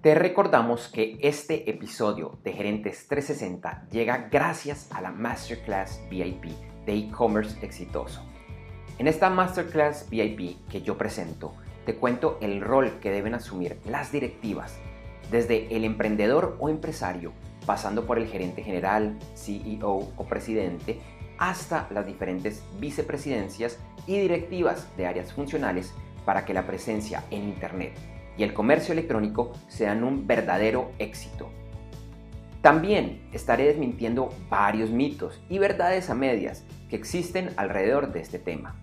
Te 0.00 0.14
recordamos 0.14 0.88
que 0.88 1.18
este 1.20 1.68
episodio 1.68 2.38
de 2.44 2.52
Gerentes 2.52 3.08
360 3.08 3.88
llega 3.90 4.28
gracias 4.30 4.88
a 4.92 5.00
la 5.02 5.10
Masterclass 5.10 6.00
VIP 6.08 6.44
de 6.86 6.94
e-commerce 6.94 7.58
exitoso. 7.66 8.24
En 8.98 9.08
esta 9.08 9.28
Masterclass 9.28 10.08
VIP 10.08 10.56
que 10.70 10.82
yo 10.82 10.96
presento, 10.96 11.54
te 11.84 11.96
cuento 11.96 12.38
el 12.40 12.60
rol 12.60 12.98
que 13.00 13.10
deben 13.10 13.34
asumir 13.34 13.78
las 13.84 14.12
directivas, 14.12 14.78
desde 15.30 15.74
el 15.76 15.84
emprendedor 15.84 16.56
o 16.60 16.68
empresario, 16.68 17.32
pasando 17.68 18.06
por 18.06 18.16
el 18.18 18.28
gerente 18.28 18.62
general, 18.62 19.18
CEO 19.34 20.08
o 20.16 20.24
presidente, 20.24 20.98
hasta 21.36 21.86
las 21.90 22.06
diferentes 22.06 22.64
vicepresidencias 22.80 23.78
y 24.06 24.18
directivas 24.18 24.88
de 24.96 25.06
áreas 25.06 25.34
funcionales 25.34 25.92
para 26.24 26.46
que 26.46 26.54
la 26.54 26.66
presencia 26.66 27.24
en 27.30 27.42
Internet 27.42 27.92
y 28.38 28.42
el 28.42 28.54
comercio 28.54 28.92
electrónico 28.92 29.52
sean 29.68 30.02
un 30.02 30.26
verdadero 30.26 30.92
éxito. 30.98 31.50
También 32.62 33.28
estaré 33.32 33.64
desmintiendo 33.64 34.30
varios 34.48 34.88
mitos 34.88 35.38
y 35.50 35.58
verdades 35.58 36.08
a 36.08 36.14
medias 36.14 36.64
que 36.88 36.96
existen 36.96 37.50
alrededor 37.58 38.14
de 38.14 38.20
este 38.20 38.38
tema. 38.38 38.76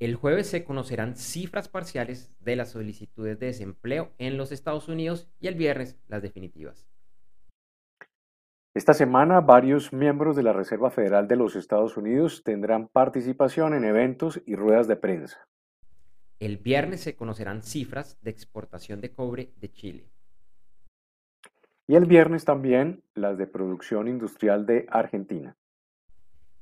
El 0.01 0.17
jueves 0.17 0.49
se 0.49 0.65
conocerán 0.65 1.15
cifras 1.15 1.69
parciales 1.69 2.35
de 2.41 2.57
las 2.57 2.71
solicitudes 2.71 3.39
de 3.39 3.47
desempleo 3.47 4.11
en 4.19 4.37
los 4.37 4.51
Estados 4.51 4.89
Unidos 4.89 5.31
y 5.39 5.47
el 5.47 5.55
viernes 5.55 5.97
las 6.09 6.21
definitivas. 6.21 6.89
Esta 8.75 8.93
semana 8.93 9.41
varios 9.41 9.93
miembros 9.93 10.35
de 10.35 10.43
la 10.43 10.53
Reserva 10.53 10.91
Federal 10.91 11.29
de 11.29 11.37
los 11.37 11.55
Estados 11.55 11.97
Unidos 11.97 12.43
tendrán 12.43 12.89
participación 12.89 13.73
en 13.75 13.85
eventos 13.85 14.43
y 14.47 14.57
ruedas 14.57 14.89
de 14.89 14.97
prensa. 14.97 15.47
El 16.41 16.57
viernes 16.57 17.03
se 17.03 17.15
conocerán 17.15 17.63
cifras 17.63 18.19
de 18.21 18.33
exportación 18.33 19.01
de 19.01 19.13
cobre 19.13 19.53
de 19.61 19.71
Chile. 19.71 20.11
Y 21.93 21.95
el 21.95 22.07
viernes 22.07 22.47
también 22.47 23.03
las 23.15 23.37
de 23.37 23.47
producción 23.47 24.09
industrial 24.09 24.65
de 24.65 24.87
Argentina. 24.89 25.59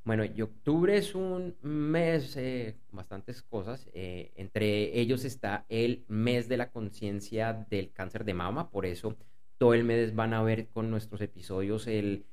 Bueno, 0.02 0.24
y 0.24 0.42
octubre 0.42 0.96
es 0.96 1.14
un 1.14 1.54
mes 1.62 2.36
eh, 2.36 2.80
bastantes 2.90 3.40
cosas. 3.40 3.88
Eh, 3.92 4.32
entre 4.34 4.98
ellos 4.98 5.24
está 5.24 5.66
el 5.68 6.04
mes 6.08 6.48
de 6.48 6.56
la 6.56 6.72
conciencia 6.72 7.52
del 7.52 7.92
cáncer 7.92 8.24
de 8.24 8.34
mama. 8.34 8.70
Por 8.70 8.86
eso 8.86 9.16
todo 9.56 9.72
el 9.72 9.84
mes 9.84 10.16
van 10.16 10.34
a 10.34 10.42
ver 10.42 10.66
con 10.66 10.90
nuestros 10.90 11.20
episodios 11.20 11.86
el, 11.86 12.26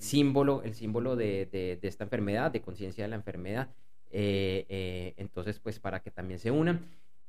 símbolo, 0.00 0.64
el 0.64 0.74
símbolo 0.74 1.14
de, 1.14 1.78
esta 1.82 2.02
enfermedad, 2.02 2.50
de 2.50 2.62
conciencia 2.62 3.04
de 3.04 3.10
la 3.10 3.14
enfermedad. 3.14 3.68
Eh, 4.10 5.14
entonces, 5.18 5.60
pues 5.60 5.78
para 5.78 6.00
que 6.00 6.10
también 6.10 6.40
se 6.40 6.50
unan. 6.50 6.80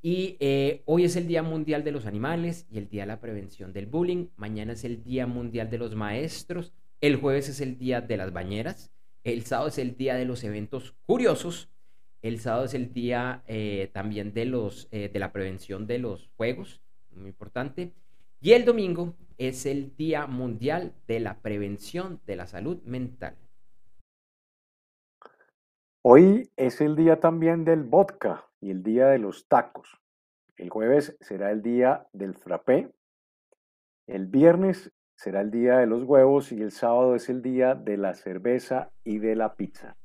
Y 0.03 0.37
eh, 0.39 0.81
hoy 0.85 1.03
es 1.03 1.15
el 1.15 1.27
Día 1.27 1.43
Mundial 1.43 1.83
de 1.83 1.91
los 1.91 2.07
Animales 2.07 2.65
y 2.71 2.79
el 2.79 2.89
Día 2.89 3.03
de 3.03 3.07
la 3.07 3.19
Prevención 3.19 3.71
del 3.71 3.85
Bullying. 3.85 4.29
Mañana 4.35 4.73
es 4.73 4.83
el 4.83 5.03
Día 5.03 5.27
Mundial 5.27 5.69
de 5.69 5.77
los 5.77 5.93
Maestros. 5.93 6.73
El 7.01 7.17
jueves 7.17 7.49
es 7.49 7.61
el 7.61 7.77
Día 7.77 8.01
de 8.01 8.17
las 8.17 8.33
Bañeras. 8.33 8.91
El 9.23 9.43
sábado 9.43 9.69
es 9.69 9.77
el 9.77 9.95
Día 9.95 10.15
de 10.15 10.25
los 10.25 10.43
Eventos 10.43 10.95
Curiosos. 11.05 11.69
El 12.23 12.39
sábado 12.39 12.65
es 12.65 12.73
el 12.73 12.93
Día 12.93 13.43
eh, 13.45 13.91
también 13.93 14.33
de, 14.33 14.45
los, 14.45 14.87
eh, 14.91 15.09
de 15.13 15.19
la 15.19 15.31
Prevención 15.31 15.85
de 15.85 15.99
los 15.99 16.31
Juegos. 16.35 16.81
Muy 17.11 17.29
importante. 17.29 17.93
Y 18.39 18.53
el 18.53 18.65
domingo 18.65 19.15
es 19.37 19.67
el 19.67 19.95
Día 19.97 20.25
Mundial 20.25 20.93
de 21.07 21.19
la 21.19 21.41
Prevención 21.41 22.19
de 22.25 22.37
la 22.37 22.47
Salud 22.47 22.81
Mental. 22.85 23.35
Hoy 26.01 26.49
es 26.57 26.81
el 26.81 26.95
día 26.95 27.19
también 27.19 27.63
del 27.63 27.83
vodka 27.83 28.50
y 28.61 28.69
el 28.69 28.83
día 28.83 29.07
de 29.07 29.17
los 29.17 29.47
tacos. 29.47 29.99
El 30.55 30.69
jueves 30.69 31.17
será 31.19 31.51
el 31.51 31.61
día 31.61 32.07
del 32.13 32.35
frappé. 32.35 32.89
El 34.07 34.27
viernes 34.27 34.91
será 35.15 35.41
el 35.41 35.51
día 35.51 35.79
de 35.79 35.87
los 35.87 36.03
huevos 36.03 36.51
y 36.51 36.61
el 36.61 36.71
sábado 36.71 37.15
es 37.15 37.29
el 37.29 37.41
día 37.41 37.75
de 37.75 37.97
la 37.97 38.13
cerveza 38.13 38.91
y 39.03 39.19
de 39.19 39.35
la 39.35 39.55
pizza. 39.55 39.97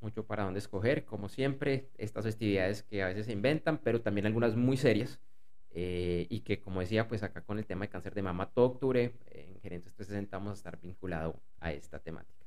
Mucho 0.00 0.26
para 0.26 0.44
dónde 0.44 0.58
escoger, 0.58 1.04
como 1.04 1.28
siempre, 1.28 1.88
estas 1.96 2.24
festividades 2.24 2.82
que 2.82 3.02
a 3.02 3.06
veces 3.06 3.26
se 3.26 3.32
inventan, 3.32 3.78
pero 3.78 4.00
también 4.00 4.26
algunas 4.26 4.56
muy 4.56 4.76
serias. 4.76 5.20
Eh, 5.74 6.26
y 6.28 6.40
que 6.40 6.60
como 6.60 6.80
decía, 6.80 7.08
pues 7.08 7.22
acá 7.22 7.40
con 7.42 7.58
el 7.58 7.66
tema 7.66 7.86
de 7.86 7.88
cáncer 7.88 8.14
de 8.14 8.22
mama 8.22 8.50
todo 8.50 8.66
octubre, 8.66 9.14
en 9.30 9.58
Gerentes 9.60 9.94
360 9.94 10.36
vamos 10.36 10.50
a 10.50 10.54
estar 10.54 10.78
vinculado 10.80 11.40
a 11.60 11.72
esta 11.72 11.98
temática. 11.98 12.44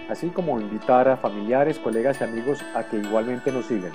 así 0.10 0.30
como 0.30 0.62
invitar 0.62 1.10
a 1.10 1.18
familiares, 1.18 1.78
colegas 1.78 2.22
y 2.22 2.24
amigos 2.24 2.64
a 2.74 2.86
que 2.86 2.96
igualmente 2.96 3.52
nos 3.52 3.66
sigan. 3.66 3.92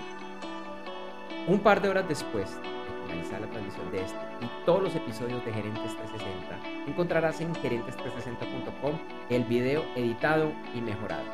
Un 1.49 1.61
par 1.61 1.81
de 1.81 1.89
horas 1.89 2.07
después 2.07 2.55
de 2.55 2.61
finalizar 3.07 3.41
la 3.41 3.47
transmisión 3.47 3.91
de 3.91 4.03
este 4.03 4.19
y 4.43 4.51
todos 4.67 4.83
los 4.83 4.95
episodios 4.95 5.43
de 5.47 5.53
Gerentes 5.55 5.97
360, 5.97 6.89
encontrarás 6.89 7.41
en 7.41 7.55
gerentes360.com 7.55 8.93
el 9.31 9.45
video 9.45 9.83
editado 9.97 10.53
y 10.75 10.83
mejorado. 10.83 11.25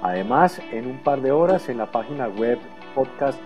Además, 0.00 0.62
en 0.72 0.86
un 0.86 0.96
par 0.96 1.20
de 1.20 1.32
horas 1.32 1.68
en 1.68 1.76
la 1.76 1.92
página 1.92 2.28
web 2.28 2.58
podcast 2.94 3.38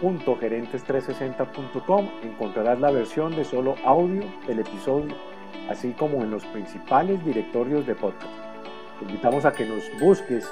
www.gerentes360.com 0.00 2.08
encontrarás 2.22 2.80
la 2.80 2.90
versión 2.90 3.36
de 3.36 3.44
solo 3.44 3.74
audio 3.84 4.22
del 4.46 4.60
episodio, 4.60 5.14
así 5.68 5.92
como 5.92 6.22
en 6.22 6.30
los 6.30 6.46
principales 6.46 7.22
directorios 7.24 7.86
de 7.86 7.94
podcast. 7.94 8.32
Te 8.98 9.04
invitamos 9.06 9.44
a 9.44 9.52
que 9.52 9.66
nos 9.66 9.82
busques 10.00 10.50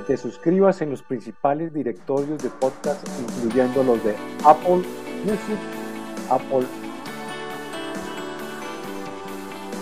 y 0.00 0.02
te 0.02 0.16
suscribas 0.16 0.80
en 0.82 0.90
los 0.90 1.02
principales 1.02 1.74
directorios 1.74 2.40
de 2.42 2.50
podcast, 2.50 3.04
incluyendo 3.20 3.82
los 3.82 4.04
de 4.04 4.14
Apple 4.44 4.82
Music, 5.24 5.58
Apple 6.30 6.66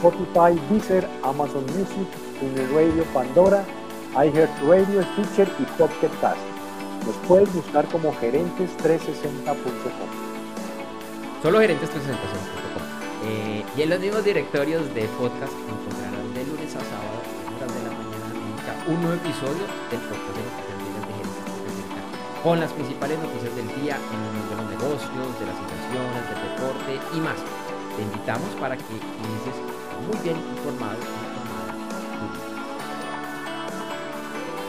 Spotify, 0.05 0.61
Deezer, 0.71 1.09
Amazon 1.23 1.65
Music, 1.77 2.07
TuneIn 2.39 2.75
Radio, 2.75 3.05
Pandora, 3.15 3.65
iHeartRadio, 4.13 5.03
Stitcher 5.03 5.49
y 5.59 5.65
Pocket 5.79 6.11
Nos 7.07 7.17
puedes 7.29 7.53
buscar 7.53 7.87
como 7.89 8.15
gerentes360.com. 8.15 10.09
Solo 11.43 11.61
gerentes360.com. 11.61 12.83
Eh, 13.27 13.65
y 13.77 13.83
en 13.83 13.91
los 13.91 14.01
mismos 14.01 14.25
directorios 14.25 14.95
de 14.95 15.05
podcast 15.21 15.53
encontrarás 15.53 16.35
de 16.35 16.45
lunes 16.45 16.75
a 16.77 16.81
sábado, 16.81 17.21
horas 17.57 17.75
de 17.75 17.83
la 17.85 17.91
mañana, 17.93 18.15
un 18.89 19.01
nuevo 19.01 19.17
episodio 19.17 19.65
del 19.89 20.01
podcast 20.01 20.37
de 20.37 20.45
los 20.45 20.53
de 20.53 21.13
Gerentes 21.13 21.45
360 21.45 22.43
con 22.45 22.61
las 22.61 22.73
principales 22.73 23.19
noticias 23.19 23.57
del 23.57 23.69
día 23.81 23.97
en 23.97 24.21
el 24.21 24.31
mundo 24.37 24.49
de 24.53 24.57
los 24.61 24.69
negocios, 24.77 25.29
de 25.41 25.47
las 25.49 25.57
inversiones, 25.57 26.21
del 26.29 26.41
deporte 26.53 26.93
y 27.17 27.21
más. 27.21 27.41
Te 27.97 28.03
invitamos 28.03 28.49
para 28.61 28.77
que 28.77 28.93
inicies 28.93 29.57
muy 30.05 30.21
bien 30.21 30.37
informado 30.37 31.01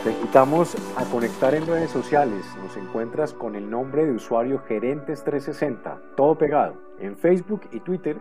Te 0.06 0.12
invitamos 0.12 0.76
a 0.98 1.04
conectar 1.06 1.56
en 1.56 1.66
redes 1.66 1.90
sociales. 1.90 2.46
Nos 2.62 2.78
encuentras 2.78 3.34
con 3.34 3.56
el 3.56 3.68
nombre 3.68 4.06
de 4.06 4.12
usuario 4.12 4.62
Gerentes360, 4.70 6.16
todo 6.16 6.38
pegado, 6.38 6.76
en 7.00 7.18
Facebook 7.18 7.62
y 7.72 7.80
Twitter 7.80 8.20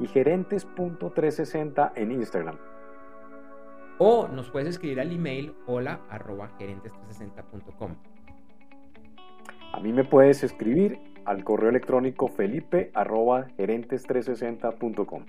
y 0.00 0.08
gerentes.360 0.08 1.92
en 1.94 2.10
Instagram. 2.10 2.58
O 3.98 4.26
nos 4.26 4.50
puedes 4.50 4.70
escribir 4.70 4.98
al 4.98 5.12
email 5.12 5.54
hola 5.68 6.00
arroba 6.10 6.50
gerentes360.com. 6.58 7.94
A 9.72 9.78
mí 9.78 9.92
me 9.92 10.02
puedes 10.02 10.42
escribir 10.42 10.98
al 11.26 11.44
correo 11.44 11.70
electrónico 11.70 12.26
felipe 12.26 12.90
arroba 12.92 13.46
gerentes360.com. 13.56 15.26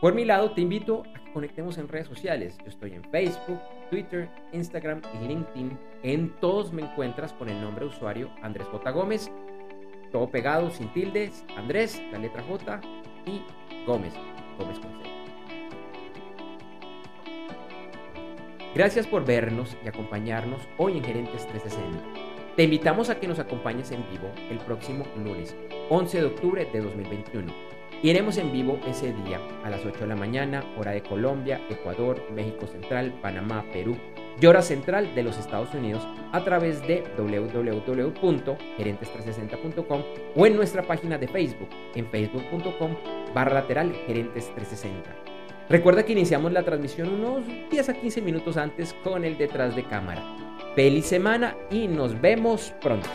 Por 0.00 0.14
mi 0.14 0.24
lado, 0.24 0.52
te 0.52 0.62
invito 0.62 1.02
a 1.14 1.20
que 1.22 1.32
conectemos 1.32 1.76
en 1.76 1.86
redes 1.88 2.06
sociales. 2.06 2.56
Yo 2.62 2.68
estoy 2.68 2.92
en 2.94 3.04
Facebook, 3.10 3.60
Twitter, 3.90 4.28
Instagram 4.52 5.02
y 5.14 5.28
LinkedIn. 5.28 5.78
En 6.02 6.30
todos 6.40 6.72
me 6.72 6.82
encuentras 6.82 7.32
con 7.32 7.48
el 7.48 7.60
nombre 7.60 7.84
de 7.84 7.90
usuario 7.90 8.30
Andrés 8.42 8.66
J. 8.68 8.90
Gómez. 8.90 9.30
Todo 10.12 10.30
pegado, 10.30 10.70
sin 10.70 10.92
tildes. 10.92 11.44
Andrés, 11.56 12.02
la 12.12 12.18
letra 12.18 12.42
J 12.42 12.80
y 13.26 13.42
Gómez. 13.86 14.14
Gómez 14.58 14.78
con. 14.78 14.96
Gracias 18.74 19.06
por 19.06 19.24
vernos 19.24 19.74
y 19.82 19.88
acompañarnos 19.88 20.60
hoy 20.76 20.98
en 20.98 21.04
Gerentes 21.04 21.46
360. 21.48 21.98
Te 22.56 22.64
invitamos 22.64 23.08
a 23.08 23.18
que 23.18 23.26
nos 23.26 23.38
acompañes 23.38 23.90
en 23.90 24.06
vivo 24.10 24.30
el 24.50 24.58
próximo 24.58 25.06
lunes, 25.16 25.56
11 25.88 26.20
de 26.20 26.26
octubre 26.26 26.68
de 26.70 26.80
2021 26.82 27.65
Iremos 28.02 28.36
en 28.36 28.52
vivo 28.52 28.78
ese 28.86 29.14
día 29.24 29.40
a 29.64 29.70
las 29.70 29.82
8 29.84 30.00
de 30.00 30.06
la 30.06 30.16
mañana, 30.16 30.62
hora 30.78 30.90
de 30.92 31.02
Colombia, 31.02 31.62
Ecuador, 31.70 32.22
México 32.30 32.66
Central, 32.66 33.14
Panamá, 33.22 33.64
Perú 33.72 33.96
y 34.38 34.44
hora 34.46 34.60
central 34.60 35.14
de 35.14 35.22
los 35.22 35.38
Estados 35.38 35.72
Unidos 35.74 36.06
a 36.32 36.44
través 36.44 36.86
de 36.86 37.02
www.gerentes360.com 37.16 40.02
o 40.36 40.46
en 40.46 40.56
nuestra 40.56 40.82
página 40.82 41.16
de 41.16 41.26
Facebook 41.26 41.70
en 41.94 42.06
facebook.com 42.06 42.96
barra 43.34 43.54
lateral 43.54 43.94
gerentes 44.06 44.54
360. 44.54 45.10
Recuerda 45.70 46.04
que 46.04 46.12
iniciamos 46.12 46.52
la 46.52 46.64
transmisión 46.64 47.08
unos 47.08 47.44
10 47.70 47.88
a 47.88 47.94
15 47.94 48.20
minutos 48.20 48.58
antes 48.58 48.92
con 49.02 49.24
el 49.24 49.38
detrás 49.38 49.74
de 49.74 49.84
cámara. 49.84 50.22
Feliz 50.74 51.06
semana 51.06 51.56
y 51.70 51.88
nos 51.88 52.20
vemos 52.20 52.74
pronto. 52.82 53.08